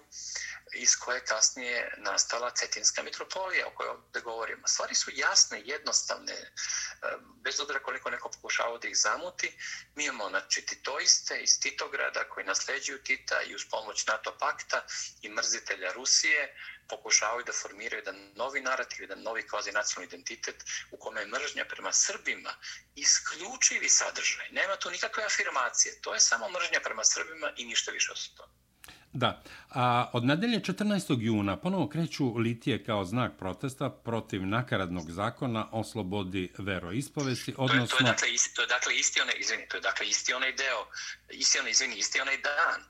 [0.73, 4.67] iz koje kasnije nastala Cetinska mitropolija o kojoj ovdje govorimo.
[4.67, 6.51] Stvari su jasne, jednostavne, e,
[7.43, 9.57] bez obzira koliko neko pokušava da ih zamuti.
[9.95, 14.85] Mi imamo znači, titoiste iz Titograda koji nasleđuju Tita i uz pomoć NATO pakta
[15.21, 16.55] i mrzitelja Rusije
[16.89, 21.65] pokušavaju da formiraju jedan novi narativ, jedan novi kvazi nacionalni identitet u kome je mržnja
[21.65, 22.53] prema Srbima
[22.95, 24.49] isključivi sadržaj.
[24.51, 26.01] Nema tu nikakve afirmacije.
[26.01, 28.51] To je samo mržnja prema Srbima i ništa više od toga.
[29.13, 29.43] Da.
[29.69, 31.17] A od nedelje 14.
[31.19, 37.87] juna ponovo kreću litije kao znak protesta protiv nakaradnog zakona o slobodi veroispovesti, odnosno...
[37.87, 40.07] To je, to je, dakle, isti, to je dakle isti onaj, izvini, to je dakle
[40.07, 40.87] isti onaj deo,
[41.29, 42.81] isti onaj, izvini, isti onaj dan.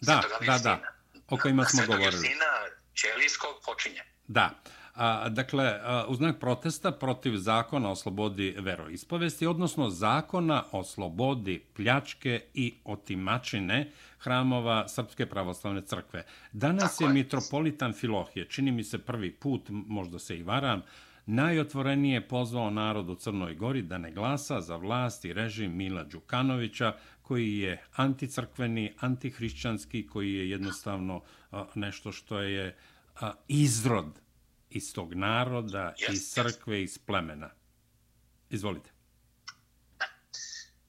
[0.00, 0.80] Da, da, da,
[1.28, 2.12] o kojima smo govorili.
[2.12, 4.00] Svetoga Ćelijskog počinje.
[4.28, 4.50] Da.
[4.94, 11.64] A, dakle, a, u znak protesta protiv zakona o slobodi veroispovesti, odnosno zakona o slobodi
[11.76, 16.24] pljačke i otimačine hramova Srpske pravoslavne crkve.
[16.52, 20.82] Danas Tako je, je mitropolitan Filohije, čini mi se prvi put, možda se i varam,
[21.26, 26.96] najotvorenije pozvao narod u Crnoj Gori da ne glasa za vlast i režim Mila Đukanovića,
[27.24, 31.22] koji je anticrkveni, antihrišćanski, koji je jednostavno
[31.74, 32.76] nešto što je
[33.48, 34.20] izrod
[34.70, 36.84] iz tog naroda, yes, iz crkve, yes.
[36.84, 37.50] iz plemena.
[38.50, 38.90] Izvolite.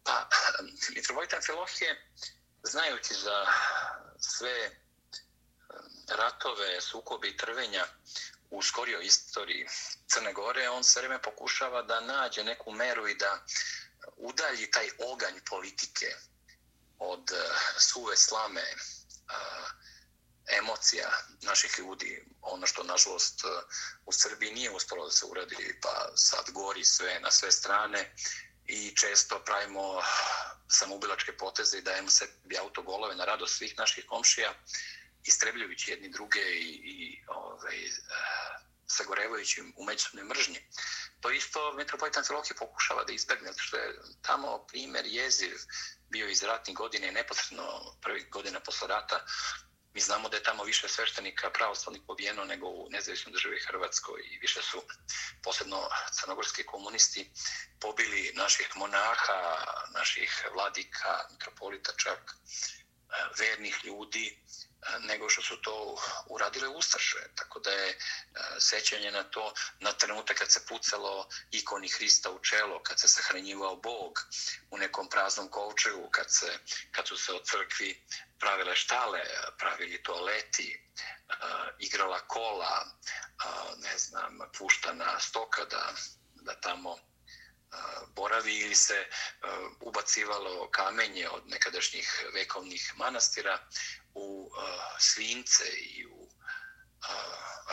[0.04, 0.30] Pa,
[0.96, 2.10] mitropolitan Filohije,
[2.64, 3.46] znajući za
[4.20, 4.70] sve
[6.18, 7.86] ratove, sukobe i trvenja
[8.50, 9.66] u skorijoj istoriji
[10.08, 13.46] Crne Gore, on sve vreme pokušava da nađe neku meru i da
[14.16, 16.16] udalji taj oganj politike
[17.00, 19.66] od eh, suve slame eh,
[20.58, 21.10] emocija
[21.42, 23.48] naših ljudi, ono što nažalost eh,
[24.06, 28.16] u Srbiji nije uspelo da se uradi, pa sad gori sve na sve strane
[28.66, 30.02] i često pravimo
[30.68, 34.54] samoubilačke poteze i dajemo sebi autogolove na radost svih naših komšija,
[35.24, 37.90] istrebljujući jedni druge i, i ovaj,
[38.88, 40.60] sagorevajući u međusobnoj mržnji.
[41.22, 45.58] To isto Metropolitan Filohije pokušava da izbegne, što je tamo primjer jeziv
[46.10, 49.26] bio iz ratnih godine, neposredno prvih godina posle rata,
[49.96, 54.38] Mi znamo da je tamo više sveštenika pravoslavnih pobijeno nego u nezavisnoj državi Hrvatskoj i
[54.38, 54.84] više su
[55.44, 57.32] posebno crnogorski komunisti
[57.80, 62.36] pobili naših monaha, naših vladika, mitropolita čak, e,
[63.40, 64.40] vernih ljudi,
[65.00, 65.98] nego što su to
[66.30, 67.18] uradile Ustaše.
[67.36, 67.96] Tako da je e,
[68.60, 73.76] sećanje na to, na trenutak kad se pucalo ikoni Hrista u čelo, kad se sahranjivao
[73.76, 74.20] Bog
[74.72, 76.60] u nekom praznom kovčegu, kad, se,
[76.92, 78.04] kad su se od crkvi
[78.40, 79.22] pravile štale,
[79.58, 81.34] pravili toaleti, e,
[81.80, 85.94] igrala kola, e, ne znam, puštana stoka da,
[86.36, 86.98] da tamo
[88.16, 89.08] boravi ili se e,
[89.82, 93.60] ubacivalo kamenje od nekadašnjih vekovnih manastira
[94.14, 94.62] u e,
[95.00, 96.28] svince i u e,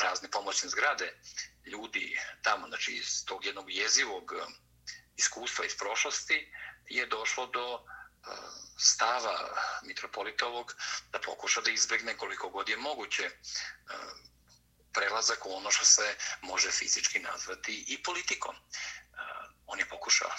[0.03, 1.19] razne pomoćne zgrade
[1.67, 4.33] ljudi tamo, znači iz tog jednog jezivog
[5.17, 6.53] iskustva iz prošlosti
[6.87, 7.85] je došlo do
[8.79, 10.75] stava mitropolitovog
[11.13, 13.31] da pokuša da izbegne koliko god je moguće
[14.93, 18.57] prelazak u ono što se može fizički nazvati i politikom
[19.73, 20.31] on je pokušao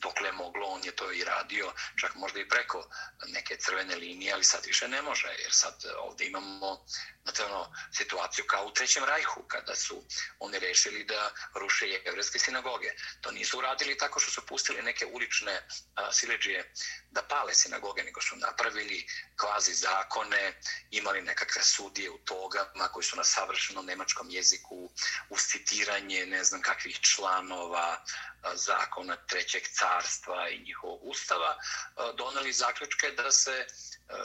[0.00, 2.90] dokle moglo, on je to i radio, čak možda i preko
[3.26, 6.84] neke crvene linije, ali sad više ne može, jer sad e, ovdje imamo
[7.22, 10.04] znate, ono, situaciju kao u Trećem rajhu, kada su
[10.38, 12.90] oni rešili da ruše jevreske sinagoge.
[13.20, 16.72] To nisu uradili tako što su pustili neke ulične a, sileđije
[17.10, 23.16] da pale sinagoge, nego su napravili kvazi zakone, imali nekakve sudije u togama koji su
[23.16, 24.90] na savršenom nemačkom jeziku,
[25.28, 28.04] uscitiranje ne znam kakvih članova,
[28.54, 31.56] zakona trećeg carstva i njihovog ustava,
[32.16, 33.66] doneli zaključke da se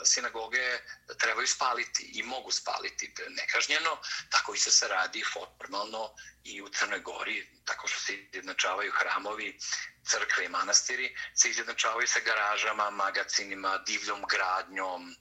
[0.04, 0.78] sinagoge
[1.18, 3.98] trebaju spaliti i mogu spaliti nekažnjeno,
[4.30, 9.58] tako i se se radi formalno i u Crnoj Gori, tako što se izjednačavaju hramovi,
[10.04, 15.16] crkve i manastiri, se izjednačavaju sa garažama, magacinima, divljom gradnjom,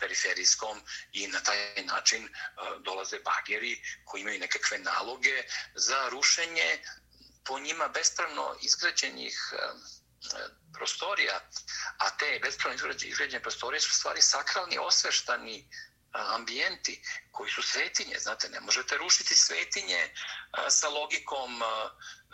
[0.00, 2.28] periferijskom i na taj način
[2.80, 5.42] dolaze bageri koji imaju nekakve naloge
[5.74, 6.78] za rušenje
[7.44, 11.40] po njima bespravno izgrađenih eh, eh, prostorija,
[11.98, 15.66] a te bespravno izgrađene prostorije su stvari sakralni, osveštani eh,
[16.12, 17.02] ambijenti
[17.34, 18.16] koji su svetinje.
[18.18, 20.14] Znate, ne možete rušiti svetinje
[20.68, 21.62] sa logikom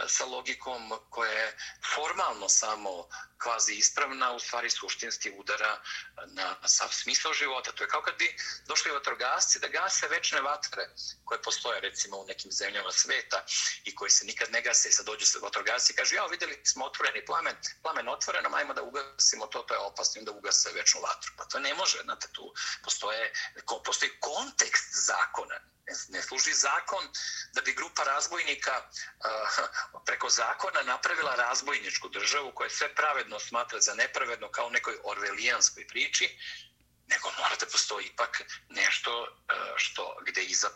[0.08, 1.56] sa logikom koja je
[1.94, 3.08] formalno samo
[3.42, 5.80] kvazi ispravna, u stvari suštinski udara
[6.26, 7.72] na sav smisao života.
[7.72, 8.36] To je kao kad bi
[8.66, 10.88] došli vatrogasci da gase večne vatre
[11.24, 13.44] koje postoje recimo u nekim zemljama sveta
[13.84, 16.60] i koje se nikad ne gase i sad dođu se vatrogasci i kažu ja videli
[16.64, 21.00] smo otvoreni plamen, plamen otvoreno, ajmo da ugasimo to, to je opasno da ugase večnu
[21.00, 21.32] vatru.
[21.36, 23.32] Pa to ne može, znate, tu postoje,
[23.84, 25.60] postoji kontekst zakona.
[26.08, 27.08] Ne služi zakon
[27.52, 33.94] da bi grupa razbojnika uh, preko zakona napravila razbojničku državu koja sve pravedno smatra za
[33.94, 36.38] nepravedno kao u nekoj orvelijanskoj priči,
[37.12, 40.68] nego mora da postoji ipak nešto e, što gde iza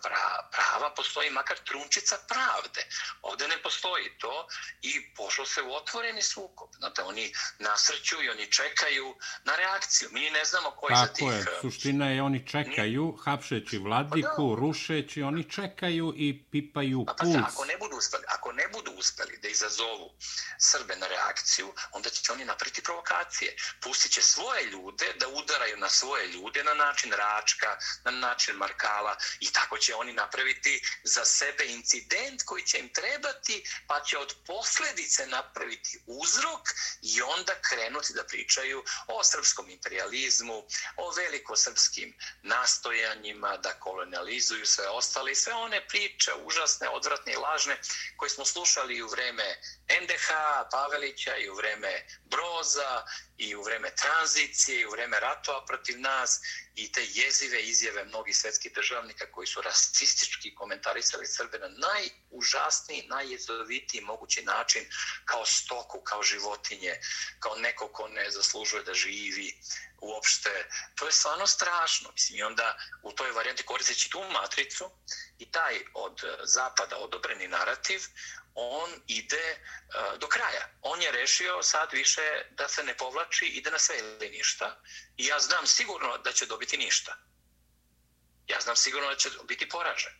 [0.55, 2.83] prava postoji makar trunčica pravde.
[3.23, 4.49] Ovde ne postoji to
[4.83, 6.69] i pošlo se u otvoreni sukob.
[6.79, 10.09] Znate, oni nasrću i oni čekaju na reakciju.
[10.13, 11.29] Mi ne znamo koji Tako za tih...
[11.29, 17.15] je, e, suština je oni čekaju, hapšeći vladiku, pa rušeći, oni čekaju i pipaju pa,
[17.15, 17.35] puls.
[17.35, 20.15] Pa, ako ne budu uspeli, ako ne budu uspeli da izazovu
[20.59, 23.57] Srbe na reakciju, onda će oni napriti provokacije.
[23.81, 29.17] Pustit će svoje ljude da udaraju na svoje ljude na način Račka, na način Markala
[29.41, 34.35] i tako će oni napraviti za sebe incident koji će im trebati pa će od
[34.47, 36.69] posljedice napraviti uzrok
[37.03, 40.65] i onda krenuti da pričaju o srpskom imperializmu,
[40.97, 47.81] o velikosrpskim nastojanjima da kolonializuju sve ostale i sve one priče užasne, odvratne i lažne
[48.17, 49.57] koje smo slušali u vreme
[50.03, 50.29] NDH,
[50.71, 53.05] Pavelića i u vreme Broza
[53.39, 56.41] i u vreme tranzicije i u vreme ratova protiv nas
[56.75, 64.01] i te jezive izjave mnogih svetskih državnika koji su rasistički komentarisali Srbe na najužasniji, najjezovitiji
[64.01, 64.85] mogući način
[65.25, 67.01] kao stoku, kao životinje,
[67.41, 69.61] kao neko ko ne zaslužuje da živi
[70.01, 70.69] uopšte.
[70.95, 72.11] To je stvarno strašno.
[72.13, 74.91] Mislim, I onda u toj varijanti koristeći tu matricu
[75.39, 78.01] i taj od eh, zapada odobreni narativ,
[78.55, 80.69] on ide uh, do kraja.
[80.83, 84.83] On je rešio sad više da se ne povlači, ide na sve ili ništa.
[85.17, 87.17] I ja znam sigurno da će dobiti ništa.
[88.47, 90.13] Ja znam sigurno da će biti poražen.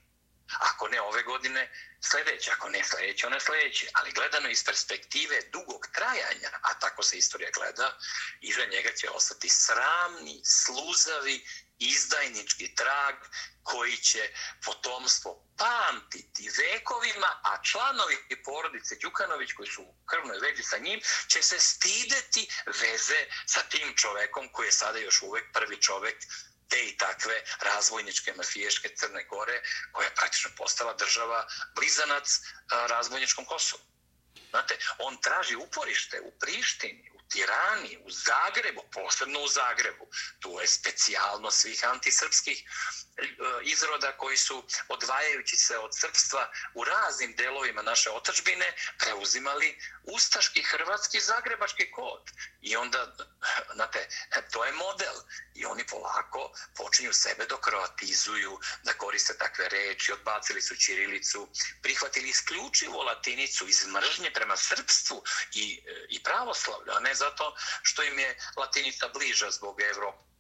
[0.59, 1.73] Ako ne ove godine,
[2.11, 2.51] sljedeće.
[2.51, 3.89] Ako ne sljedeće, one sljedeće.
[3.93, 7.99] Ali gledano iz perspektive dugog trajanja, a tako se istorija gleda,
[8.41, 11.47] iza njega će ostati sramni, sluzavi,
[11.79, 13.15] izdajnički trag
[13.63, 14.29] koji će
[14.65, 21.43] potomstvo pamtiti vekovima, a članovi porodice Đukanović koji su u krvnoj vezi sa njim će
[21.43, 26.17] se stideti veze sa tim čovekom koji je sada još uvek prvi čovek
[26.69, 33.83] te i takve razvojničke mafiješke Crne Gore koja je praktično postala država blizanac razvojničkom Kosovu.
[34.51, 40.07] Znate, on traži uporište u Prištini, Tirani, u Zagrebu, posebno u Zagrebu.
[40.41, 42.65] Tu je specijalno svih antisrpskih
[43.17, 43.27] e,
[43.63, 51.21] izroda koji su odvajajući se od srpstva u raznim delovima naše otačbine preuzimali ustaški hrvatski
[51.21, 52.31] zagrebački kod.
[52.63, 53.17] I onda,
[53.75, 54.09] znate,
[54.53, 55.15] to je model.
[55.55, 61.49] I oni polako počinju sebe dokroatizuju, da koriste takve reči, odbacili su Ćirilicu,
[61.83, 68.03] prihvatili isključivo latinicu iz mržnje prema srpstvu i, e, i pravoslavlju, a ne zato što
[68.03, 70.35] im je latinica bliža zbog Evrope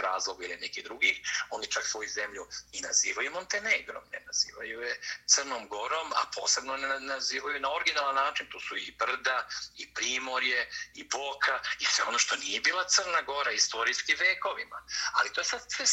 [0.00, 5.68] razloga ili nekih drugih, oni čak svoju zemlju i nazivaju Montenegrom, ne nazivaju je Crnom
[5.68, 8.50] Gorom, a posebno ne nazivaju na originalan način.
[8.50, 13.22] Tu su i Brda, i Primorje, i Boka, i sve ono što nije bila Crna
[13.22, 14.86] Gora istorijski vekovima.
[15.12, 15.86] Ali to je sad sve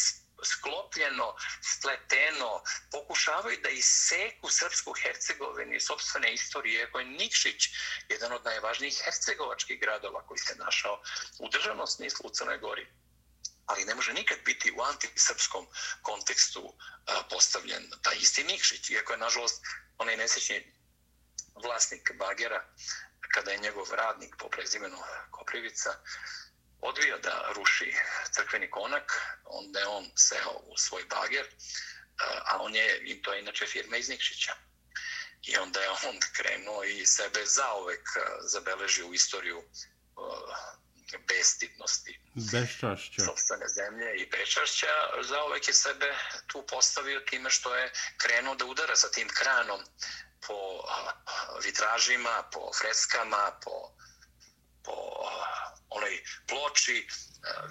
[0.44, 7.68] sklopljeno, spleteno, pokušavaju da iseku srpsku Hercegovinu i sobstvene istorije, koje je Nikšić,
[8.08, 11.02] jedan od najvažnijih hercegovačkih gradova koji se našao
[11.38, 12.86] u državnom smislu u Crnoj Gori.
[13.66, 15.66] Ali ne može nikad biti u antisrpskom
[16.02, 19.64] kontekstu e, postavljen taj isti Nikšić, iako je, nažalost,
[19.98, 20.72] onaj nesečni
[21.64, 22.64] vlasnik Bagera,
[23.34, 24.98] kada je njegov radnik po prezimenu
[25.30, 25.90] Koprivica
[26.88, 27.94] odvio da ruši
[28.34, 29.12] crkveni konak,
[29.44, 31.46] onda je on seo u svoj Bager,
[32.44, 34.52] a on je, i to je inače firma iz Nikšića.
[35.42, 38.08] I onda je on krenuo i sebe zaovek
[38.52, 39.62] zabeležio u istoriju
[41.28, 46.14] bestidnosti beščašća sobstvene zemlje i beščašća za uvek je sebe
[46.46, 49.80] tu postavio time što je krenuo da udara sa tim kranom
[50.46, 50.58] po
[51.64, 53.90] vitražima, po freskama, po,
[54.84, 54.94] po
[55.96, 57.06] onoj ploči e,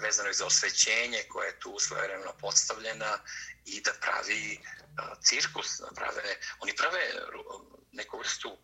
[0.02, 3.18] vezanoj za osvećenje koje je tu svojevremeno postavljena
[3.64, 4.60] i da pravi e,
[5.22, 7.02] cirkus, da prave, oni prave
[7.92, 8.56] neku vrstu e,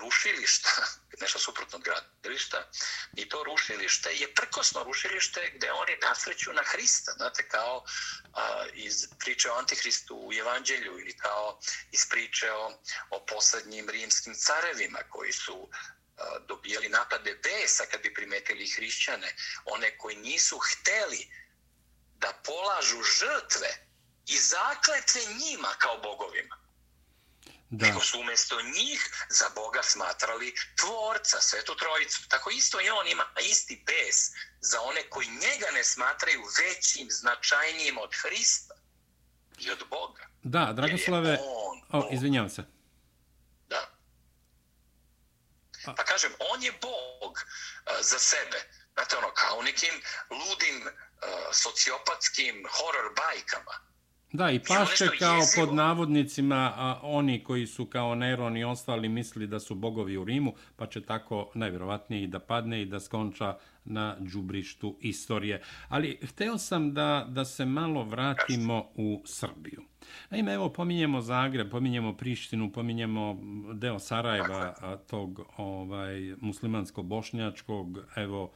[0.00, 0.70] rušilišta,
[1.20, 2.68] nešto suprotno od gradilišta,
[3.16, 7.84] i to rušilište je prkosno rušilište gde oni nasreću na Hrista, znate, kao
[8.72, 11.58] iz priče o Antihristu u Evanđelju ili kao
[11.92, 12.72] iz priče o,
[13.10, 15.68] o poslednjim rimskim carevima koji su
[16.48, 21.28] dobijali napade besa kad bi primetili hrišćane, one koji nisu hteli
[22.16, 23.68] da polažu žrtve
[24.26, 26.56] i zakletve njima kao bogovima.
[27.70, 27.86] Da.
[27.86, 32.28] Nego su umjesto njih za Boga smatrali tvorca, svetu trojicu.
[32.28, 34.16] Tako isto i on ima isti bes
[34.60, 38.74] za one koji njega ne smatraju većim, značajnijim od Hrista
[39.58, 40.26] i od Boga.
[40.42, 41.38] Da, Dragoslave,
[41.92, 42.79] on, o, izvinjavam se.
[45.84, 48.58] Pa kažem, on je Bog uh, za sebe.
[48.94, 49.94] Znate, ono, kao nekim
[50.30, 50.92] ludim uh,
[51.52, 53.90] sociopatskim horror bajkama.
[54.32, 55.66] Da, i paše kao jezivo.
[55.66, 60.24] pod navodnicima a, oni koji su kao Neron i ostali misli da su bogovi u
[60.24, 65.62] Rimu, pa će tako najvjerovatnije i da padne i da skonča na džubrištu istorije.
[65.88, 69.82] Ali hteo sam da, da se malo vratimo u Srbiju.
[70.30, 73.40] Naime, evo, pominjemo Zagreb, pominjemo Prištinu, pominjemo
[73.74, 78.52] deo Sarajeva, tog ovaj, muslimansko-bošnjačkog, evo,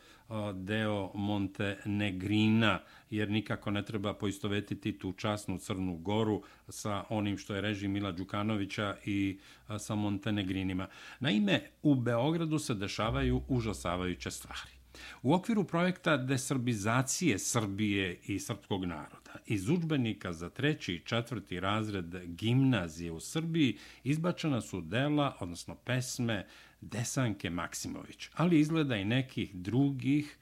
[0.54, 2.78] deo Montenegrina,
[3.10, 8.12] jer nikako ne treba poistovetiti tu časnu Crnu Goru sa onim što je režim Mila
[8.12, 9.38] Đukanovića i
[9.78, 10.86] sa Montenegrinima.
[11.20, 14.73] Naime, u Beogradu se dešavaju užasavajuće stvari.
[15.22, 22.26] U okviru projekta desrbizacije Srbije i srpskog naroda iz učbenika za treći i četvrti razred
[22.26, 26.46] gimnazije u Srbiji izbačena su dela, odnosno pesme
[26.80, 30.38] Desanke Maksimović, ali izgleda i nekih drugih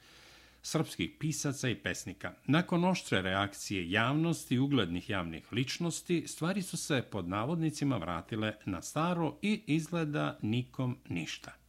[0.63, 2.33] srpskih pisaca i pesnika.
[2.47, 8.83] Nakon oštre reakcije javnosti i uglednih javnih ličnosti, stvari su se pod navodnicima vratile na
[8.83, 11.62] staro i izgleda nikom ništa.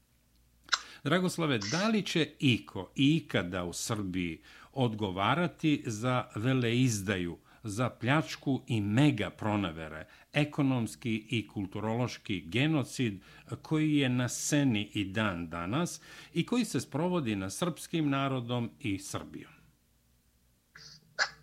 [1.04, 4.42] Dragoslave, da li će iko ikada u Srbiji
[4.74, 13.22] odgovarati za veleizdaju, za pljačku i mega pronavere, ekonomski i kulturološki genocid
[13.62, 16.02] koji je na seni i dan danas
[16.34, 19.52] i koji se sprovodi na srpskim narodom i Srbijom?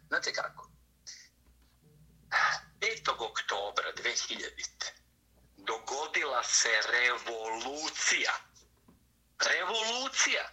[0.08, 0.70] Znate kako?
[2.80, 3.10] 5.
[3.10, 4.40] oktobra 2000.
[5.56, 8.49] dogodila se revolucija
[9.46, 10.50] revolucija.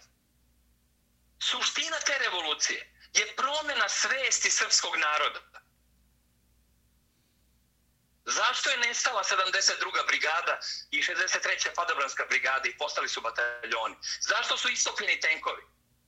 [1.40, 5.40] Suština te revolucije je promjena svesti srpskog naroda.
[8.24, 10.06] Zašto je nestala 72.
[10.06, 10.60] brigada
[10.90, 11.74] i 63.
[11.74, 13.96] padobranska brigada i postali su bataljoni?
[14.20, 15.62] Zašto su istopljeni tenkovi?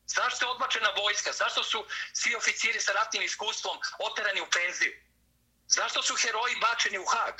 [0.06, 1.32] Zašto je odbačena vojska?
[1.32, 4.92] Zašto su svi oficiri sa ratnim iskustvom oterani u penziju?
[5.66, 7.34] Zašto su heroji bačeni u hag?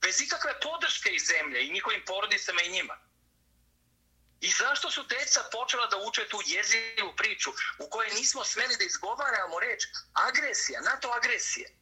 [0.00, 3.07] Bez ikakve podrške iz zemlje i njihovim porodicama i njima.
[4.40, 8.84] I zašto su deca počela da uče tu jezivu priču u kojoj nismo smeli da
[8.84, 9.82] izgovaramo reč
[10.12, 11.74] agresija, NATO agresije?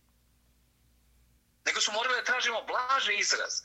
[1.67, 3.65] Nego su morali da tražimo blaže izraze.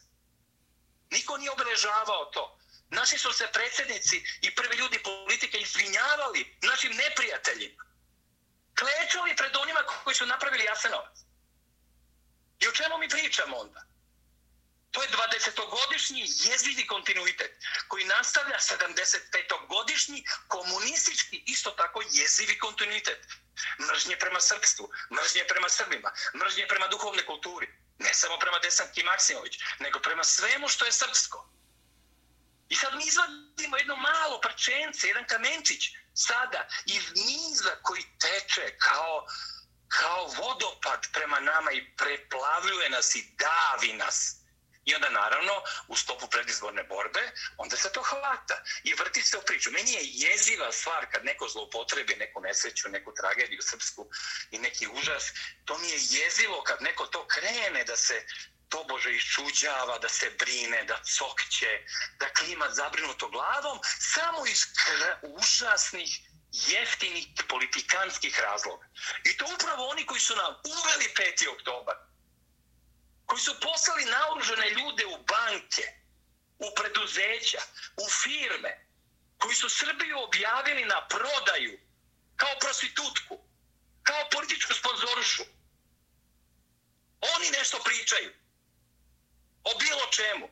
[1.12, 2.58] Niko nije obeležavao to.
[2.90, 7.84] Naši su se predsjednici i prvi ljudi politike izvinjavali našim neprijateljima.
[8.80, 11.18] Klečali pred onima koji su napravili Jasenovac.
[12.60, 13.91] I o čemu mi pričamo onda?
[14.92, 17.52] To je 20-godišnji jezivi kontinuitet
[17.88, 23.28] koji nastavlja 75-godišnji komunistički isto tako jezivi kontinuitet.
[23.80, 27.68] Mržnje prema srpstvu, mržnje prema srbima, mržnje prema duhovne kulturi.
[28.00, 31.50] Ne samo prema Desanki Maksimović, nego prema svemu što je srpsko.
[32.70, 35.84] I sad mi izvadimo jedno malo prčence, jedan kamenčić
[36.14, 39.28] sada iz niza koji teče kao,
[39.88, 44.41] kao vodopad prema nama i preplavljuje nas i davi nas.
[44.86, 45.54] I onda naravno
[45.88, 49.72] u stopu predizborne borbe onda se to hvata i vrti se u priču.
[49.72, 54.10] Meni je jeziva stvar kad neko zloupotrebi neku nesreću, neku tragediju srpsku
[54.52, 55.24] i neki užas.
[55.66, 58.26] To mi je jezivo kad neko to krene da se
[58.70, 61.72] to Bože iščuđava, da se brine, da cokće,
[62.20, 64.66] da klima zabrinuto glavom samo iz
[65.22, 66.20] užasnih
[66.52, 68.88] jeftinih politikanskih razloga.
[69.24, 71.50] I to upravo oni koji su nam uveli 5.
[71.54, 72.11] oktobar
[73.32, 75.86] koji su poslali naoružene ljude u banke,
[76.60, 77.62] u preduzeća,
[78.04, 78.72] u firme,
[79.38, 81.80] koji su Srbiju objavili na prodaju
[82.36, 83.36] kao prostitutku,
[84.04, 85.44] kao političku sponzorušu.
[87.36, 88.32] Oni nešto pričaju
[89.64, 90.48] o bilo čemu.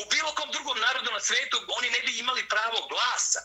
[0.00, 3.40] U bilo kom drugom narodu na svetu oni ne bi imali pravo glasa.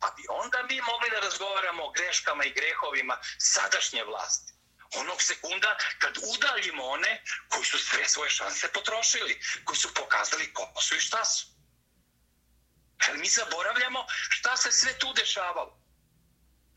[0.00, 4.55] Pa bi onda mi mogli da razgovaramo o greškama i grehovima sadašnje vlasti.
[4.94, 10.72] Onog sekunda kad udaljimo one koji su sve svoje šanse potrošili, koji su pokazali ko
[10.80, 11.46] su i šta su.
[13.06, 15.78] Jer mi zaboravljamo šta se sve tu dešavalo.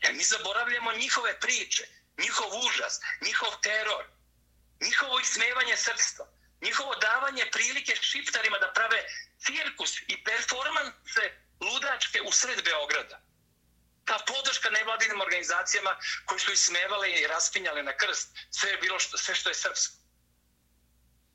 [0.00, 1.88] Jer mi zaboravljamo njihove priče,
[2.18, 4.04] njihov užas, njihov teror,
[4.80, 6.26] njihovo ismevanje srstva,
[6.60, 9.04] njihovo davanje prilike šiptarima da prave
[9.38, 11.24] cirkus i performanse
[11.60, 13.29] ludačke u sred Beograda.
[14.10, 19.18] Ta podrška nevladinim organizacijama koji su ismevale i raspinjale na krst sve, je bilo što,
[19.18, 19.94] sve što je srpsko.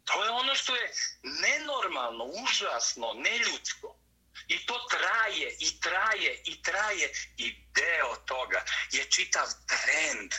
[0.05, 3.99] To je ono što je nenormalno, užasno, neljudsko.
[4.47, 7.13] I to traje, i traje, i traje.
[7.37, 10.31] I deo toga je čitav trend.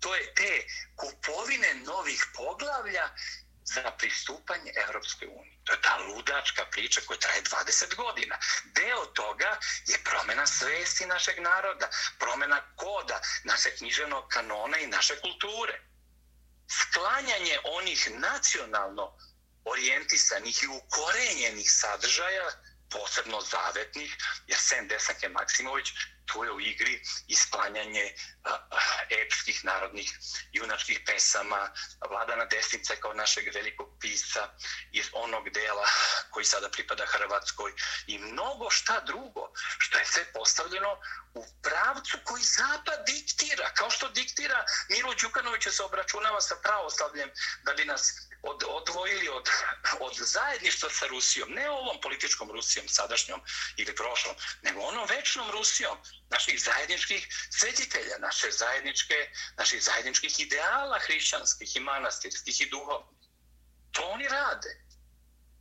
[0.00, 0.66] To je te
[0.96, 3.08] kupovine novih poglavlja
[3.64, 5.60] za pristupanje Evropskoj uniji.
[5.64, 8.38] To je ta ludačka priča koja traje 20 godina.
[8.64, 11.88] Deo toga je promjena svesti našeg naroda,
[12.18, 15.80] promjena koda naše književnog kanona i naše kulture.
[16.68, 19.16] Sklanjanje onih nacionalno
[19.64, 22.50] orijentisanih i ukorenjenih sadržaja
[22.94, 24.16] posebno zavetnih,
[24.46, 25.92] jer Sen Desanke Maksimović
[26.26, 28.14] tu je u igri isklanjanje e,
[29.10, 30.10] epskih narodnih
[30.52, 31.70] junačkih pesama,
[32.10, 34.48] Vladana Desnica kao našeg velikog pisa
[34.92, 35.88] iz onog dela
[36.30, 37.72] koji sada pripada Hrvatskoj.
[38.06, 40.98] I mnogo šta drugo što je sve postavljeno
[41.34, 47.30] u pravcu koji Zapad diktira, kao što diktira Milo Đukanović se obračunava sa pravoslavljem
[47.62, 48.12] da bi nas
[48.44, 49.48] od, odvojili od,
[50.00, 53.40] od zajedništva sa Rusijom, ne ovom političkom Rusijom, sadašnjom
[53.76, 55.98] ili prošlom, nego onom večnom Rusijom,
[56.30, 63.28] naših zajedničkih svetitelja, naše zajedničke, naših zajedničkih ideala hrišćanskih i manastirskih i duhovnih.
[63.92, 64.84] To oni rade.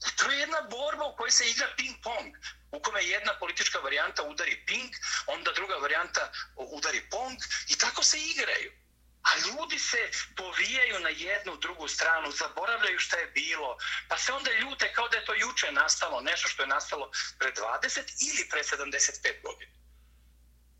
[0.07, 2.31] I to je jedna borba u kojoj se igra ping-pong,
[2.71, 4.93] u kome jedna politička varijanta udari ping,
[5.27, 8.82] onda druga varijanta udari pong i tako se igraju.
[9.23, 13.77] A ljudi se povijaju na jednu, drugu stranu, zaboravljaju šta je bilo,
[14.09, 17.51] pa se onda ljute kao da je to juče nastalo, nešto što je nastalo pre
[17.51, 17.99] 20
[18.29, 19.73] ili pre 75 godina.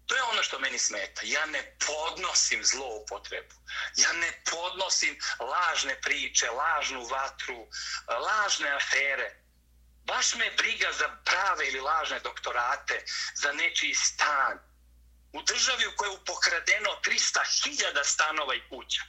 [0.08, 1.22] To je ono što meni smeta.
[1.24, 3.56] Ja ne podnosim zloupotrebu.
[3.96, 7.68] Ja ne podnosim lažne priče, lažnu vatru,
[8.08, 9.36] lažne afere.
[10.06, 13.04] Baš me briga za prave ili lažne doktorate,
[13.36, 14.60] za nečiji stan,
[15.34, 19.04] u državi u kojoj je pokradeno 300.000 stanova i kuća.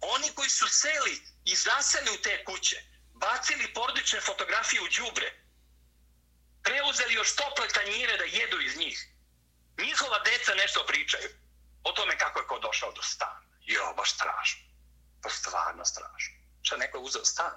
[0.00, 2.76] Oni koji su seli i zaseli u te kuće,
[3.14, 5.28] bacili porodične fotografije u džubre,
[6.62, 9.08] preuzeli još tople tanjire da jedu iz njih.
[9.78, 11.28] Njihova deca nešto pričaju
[11.84, 13.42] o tome kako je ko došao do stana.
[13.60, 14.62] Jo, baš strašno.
[15.22, 16.34] To stvarno strašno.
[16.62, 17.52] Šta neko je uzeo stan?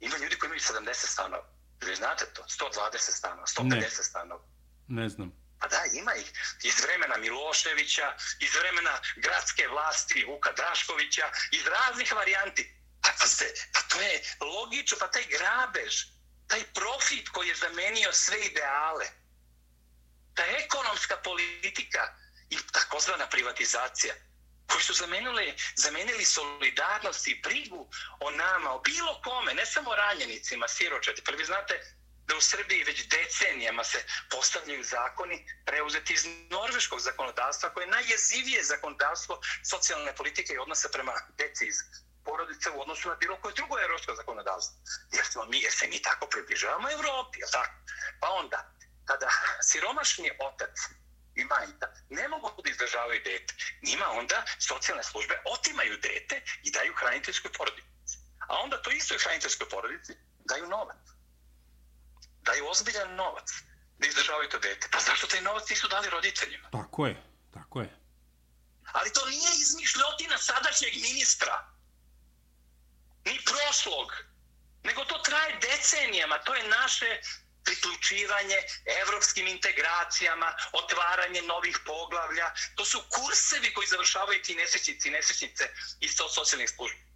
[0.00, 1.48] Ima ljudi koji imaju 70 stanova.
[1.80, 2.42] Vi znate to?
[2.42, 3.90] 120 stanova, 150 ne.
[3.90, 4.49] stanova.
[4.90, 5.32] Ne znam.
[5.60, 6.32] Pa da, ima ih.
[6.62, 12.74] Iz vremena Miloševića, iz vremena gradske vlasti Vuka Draškovića, iz raznih varijanti.
[13.02, 15.94] Pa, pa, se, pa to je logično, pa taj grabež,
[16.46, 19.06] taj profit koji je zamenio sve ideale,
[20.34, 22.14] ta ekonomska politika
[22.50, 24.14] i takozvana privatizacija,
[24.66, 30.68] koji su zamenili, zamenili solidarnost i brigu o nama, o bilo kome, ne samo ranjenicima,
[30.68, 31.22] siročati.
[31.24, 31.99] Pa vi znate,
[32.30, 38.64] da u Srbiji već decenijama se postavljaju zakoni preuzeti iz norveškog zakonodavstva, koje je najjezivije
[38.64, 41.76] zakonodavstvo socijalne politike i odnose prema deci iz
[42.24, 44.76] porodice u odnosu na bilo koje drugo evropsko zakonodavstvo.
[45.12, 47.74] Jer, smo mi, jer se mi tako približavamo Evropi, je tako?
[48.20, 48.58] Pa onda,
[49.04, 49.28] kada
[49.70, 50.76] siromašni otac
[51.34, 56.94] i majka ne mogu da izdržavaju dete, njima onda socijalne službe otimaju dete i daju
[56.94, 58.16] hraniteljskoj porodici.
[58.48, 60.12] A onda to istoj hraniteljskoj porodici
[60.44, 61.19] daju novac
[62.42, 63.48] daju ozbiljan novac
[63.98, 64.88] da izdržavaju to dete.
[64.92, 66.68] Pa zašto taj novac nisu dali roditeljima?
[66.72, 67.22] Tako je,
[67.54, 67.96] tako je.
[68.92, 71.68] Ali to nije izmišljotina sadašnjeg ministra.
[73.24, 74.12] Ni prošlog.
[74.82, 76.38] Nego to traje decenijama.
[76.38, 77.20] To je naše
[77.64, 78.56] priključivanje
[79.02, 82.54] evropskim integracijama, otvaranje novih poglavlja.
[82.76, 85.64] To su kursevi koji završavaju ti nesrećnici i nesrećnice
[86.00, 87.09] iz socijalnih službi.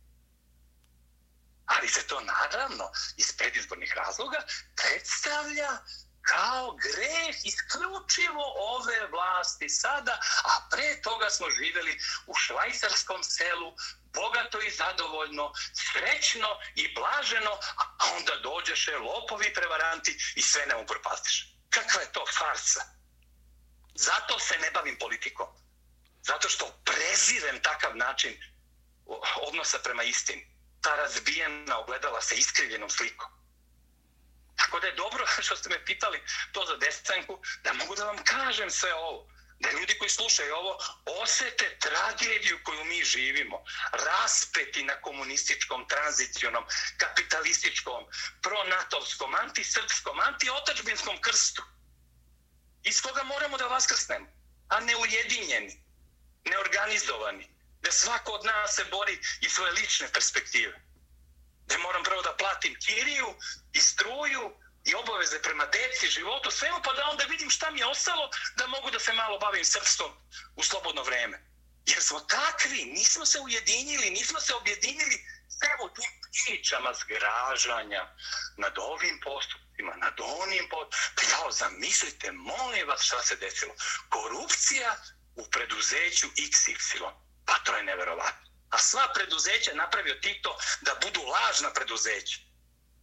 [1.66, 4.38] Ali se to naravno iz predizbornih razloga
[4.76, 5.70] predstavlja
[6.24, 13.76] kao greh isključivo ove vlasti sada, a pre toga smo živjeli u švajcarskom selu,
[14.14, 17.84] bogato i zadovoljno, srećno i blaženo, a
[18.16, 21.56] onda dođeše lopovi prevaranti i sve ne upropastiš.
[21.70, 22.84] Kakva je to farsa?
[23.94, 25.46] Zato se ne bavim politikom.
[26.22, 28.36] Zato što prezirem takav način
[29.42, 30.53] odnosa prema istini
[30.84, 33.30] ta razbijena ogledala sa iskrivljenom slikom.
[34.56, 36.22] Tako da je dobro što ste me pitali
[36.52, 39.34] to za desanku, da mogu da vam kažem sve ovo.
[39.58, 40.78] da ljudi koji slušaju ovo
[41.22, 46.64] osete tragediju koju mi živimo, raspeti na komunističkom, tranzicionom,
[46.98, 48.04] kapitalističkom,
[48.42, 51.62] pronatovskom, antisrpskom, antiotačbinskom krstu.
[52.82, 54.26] Iz koga moramo da vaskrsnemo,
[54.68, 55.82] a ne ujedinjeni,
[56.44, 57.53] neorganizovani,
[57.84, 60.80] da svako od nas se bori iz svoje lične perspektive.
[61.66, 63.34] Da moram prvo da platim kiriju
[63.72, 64.44] i struju
[64.84, 68.66] i obaveze prema deci, životu, svemu, pa da onda vidim šta mi je ostalo da
[68.66, 70.12] mogu da se malo bavim srpstvom
[70.56, 71.42] u slobodno vreme.
[71.86, 75.16] Jer smo takvi, nismo se ujedinili, nismo se objedinili
[75.58, 76.10] sve tim
[76.44, 78.14] pričama zgražanja
[78.56, 81.12] nad ovim postupcima, nad onim postupcima.
[81.16, 83.74] Pa jao, zamislite, molim vas šta se desilo.
[84.08, 84.96] Korupcija
[85.36, 87.23] u preduzeću XY.
[87.46, 88.44] Pa to je neverovatno.
[88.70, 92.38] A sva preduzeća napravio Tito da budu lažna preduzeća.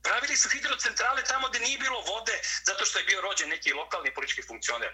[0.04, 4.14] Pravili su hidrocentrale tamo gdje nije bilo vode zato što je bio rođen neki lokalni
[4.14, 4.92] politički funkcioner.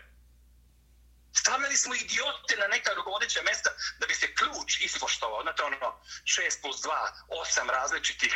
[1.33, 3.69] Stavljali smo idiote na neka rukovodeća mesta
[3.99, 5.41] da bi se ključ ispoštovao.
[5.41, 6.89] Znate ono, 6 plus 2,
[7.27, 8.35] 8 različitih.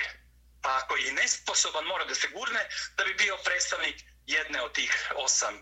[0.61, 3.95] Pa ako je nesposoban, mora da se gurne da bi bio predstavnik
[4.25, 5.55] jedne od tih osam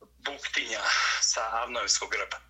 [0.00, 0.80] buktinja
[1.20, 2.49] sa Avnojevskog grba.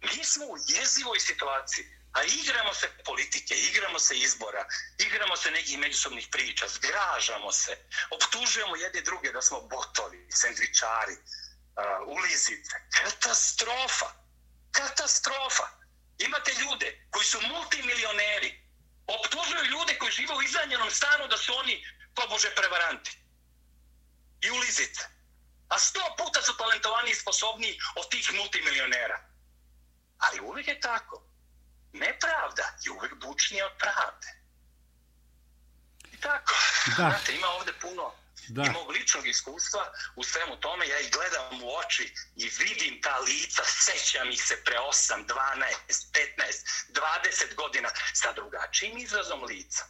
[0.00, 2.00] Mi smo u jezivoj situaciji.
[2.12, 4.66] A igramo se politike, igramo se izbora,
[4.98, 7.78] igramo se nekih međusobnih priča, zgražamo se,
[8.10, 12.76] optužujemo jedne druge da smo botovi, sendvičari, uh, ulizice.
[13.02, 14.10] Katastrofa!
[14.72, 15.68] Katastrofa!
[16.18, 18.60] Imate ljude koji su multimilioneri,
[19.06, 23.18] optužuju ljude koji žive u izanjenom stanu da su oni, to bože, prevaranti.
[24.40, 25.04] I ulizice.
[25.68, 29.29] A sto puta su talentovani i sposobni od tih multimilionera.
[30.20, 31.30] Ali uvijek je tako
[31.92, 34.26] nepravda je uvek bučnija od pravde.
[36.12, 36.54] I tako,
[36.86, 36.92] da.
[37.10, 38.14] znate, ima ovde puno
[38.48, 38.62] da.
[38.62, 40.88] i mog ličnog iskustva u svemu tome.
[40.88, 45.74] Ja ih gledam u oči i vidim ta lica, sećam ih se pre 8, 12,
[45.88, 49.84] 15, 20 godina sa drugačijim izrazom lica.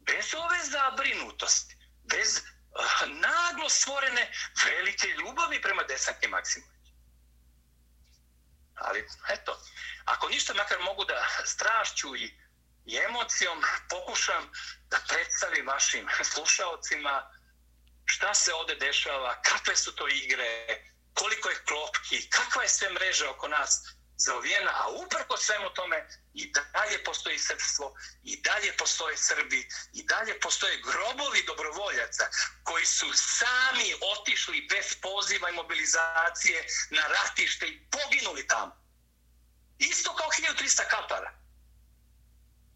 [0.00, 4.32] Bez ove zabrinutosti, bez uh, naglo stvorene
[4.64, 6.75] velike ljubavi prema Desanke Maksimović.
[8.76, 9.60] Ali, eto,
[10.04, 12.38] ako ništa makar mogu da strašću i,
[12.86, 14.50] i emocijom pokušam
[14.90, 17.30] da predstavim vašim slušalcima
[18.04, 20.66] šta se ovde dešava, kakve su to igre,
[21.14, 26.52] koliko je klopki, kakva je sve mreža oko nas zaovijena, a uprko svemu tome i
[26.52, 32.28] dalje postoji srpstvo, i dalje postoje Srbi, i dalje postoje grobovi dobrovoljaca
[32.62, 38.86] koji su sami otišli bez poziva i mobilizacije na ratište i poginuli tamo.
[39.78, 41.38] Isto kao 1300 kapara.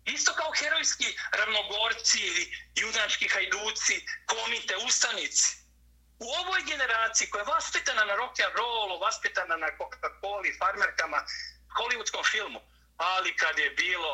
[0.04, 5.59] Isto kao herojski ravnogorci ili junački hajduci, komite, ustanici.
[6.26, 11.20] U ovoj generaciji koja je vaspitana na rock and rollu, vaspitana na Coca-Coli, farmerkama,
[11.76, 12.60] hollywoodskom filmu,
[12.96, 14.12] ali kad je bilo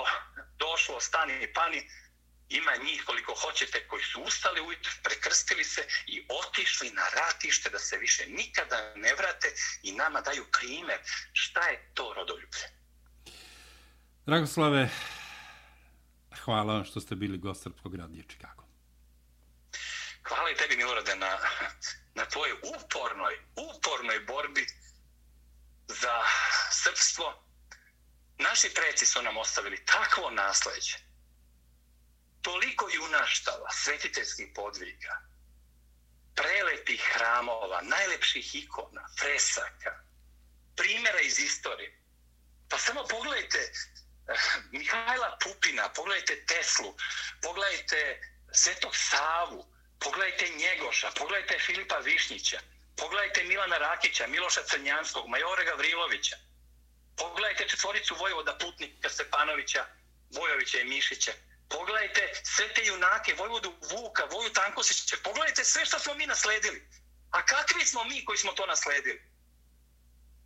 [0.64, 1.80] došlo stani i pani,
[2.48, 7.78] ima njih koliko hoćete koji su ustali ujutro, prekrstili se i otišli na ratište da
[7.78, 9.48] se više nikada ne vrate
[9.82, 11.00] i nama daju primjer
[11.32, 12.66] šta je to rodoljublje.
[14.26, 14.88] Dragoslave,
[16.44, 18.55] hvala vam što ste bili gost Srpskog radija Čikaga.
[20.28, 21.38] Hvala i tebi, Milorade, na,
[22.14, 24.66] na tvojoj upornoj, upornoj borbi
[25.88, 26.24] za
[26.70, 27.42] srpstvo.
[28.38, 30.96] Naši preci su nam ostavili takvo nasleđe,
[32.42, 35.20] toliko junaštava, svetiteljskih podviga,
[36.34, 40.02] prelepih hramova, najlepših ikona, fresaka,
[40.76, 42.02] primjera iz istorije.
[42.68, 44.34] Pa samo pogledajte eh,
[44.72, 46.94] Mihajla Pupina, pogledajte Teslu,
[47.42, 48.20] pogledajte
[48.52, 52.60] Svetog Savu, pogledajte Njegoša, pogledajte Filipa Višnjića,
[52.96, 56.36] pogledajte Milana Rakića, Miloša Crnjanskog, Majore Gavrilovića,
[57.16, 59.86] pogledajte četvoricu Vojvoda Putnika, Stepanovića,
[60.30, 61.32] Vojovića i Mišića,
[61.68, 66.88] pogledajte sve te junake, Vojvodu Vuka, Voju Tankosića, pogledajte sve što smo mi nasledili.
[67.30, 69.22] A kakvi smo mi koji smo to nasledili?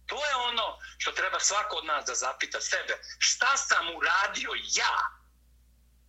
[0.07, 2.98] To je ono što treba svako od nas da zapita sebe.
[3.18, 4.96] Šta sam uradio ja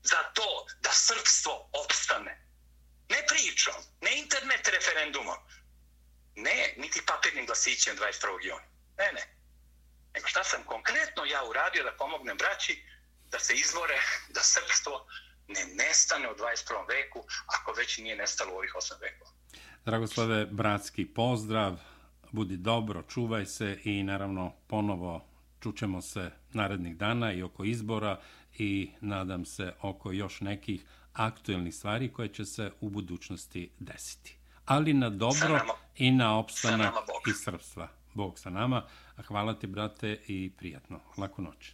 [0.03, 2.51] za to da srpstvo opstane?
[3.14, 5.39] Ne pričom, ne internet referendumom,
[6.36, 8.47] ne niti papirnim glasićem 21.
[8.47, 8.68] juna.
[8.97, 9.24] Ne, ne.
[10.14, 12.84] Nego šta sam konkretno ja uradio da pomognem braći
[13.32, 13.97] da se izvore,
[14.36, 15.07] da srpstvo
[15.47, 16.88] ne nestane u 21.
[16.88, 19.32] veku, ako već nije nestalo u ovih 8 vekova.
[19.86, 21.78] Dragoslave, bratski pozdrav
[22.32, 25.28] budi dobro, čuvaj se i naravno ponovo
[25.64, 28.22] čućemo se narednih dana i oko izbora
[28.57, 34.38] i nadam se oko još nekih aktuelnih stvari koje će se u budućnosti desiti.
[34.66, 35.59] Ali na dobro
[35.95, 36.93] i na opstanak
[37.30, 37.88] i srpstva.
[38.14, 38.86] Bog sa nama,
[39.28, 40.99] hvala ti, brate, i prijatno.
[41.18, 41.74] Laku noć.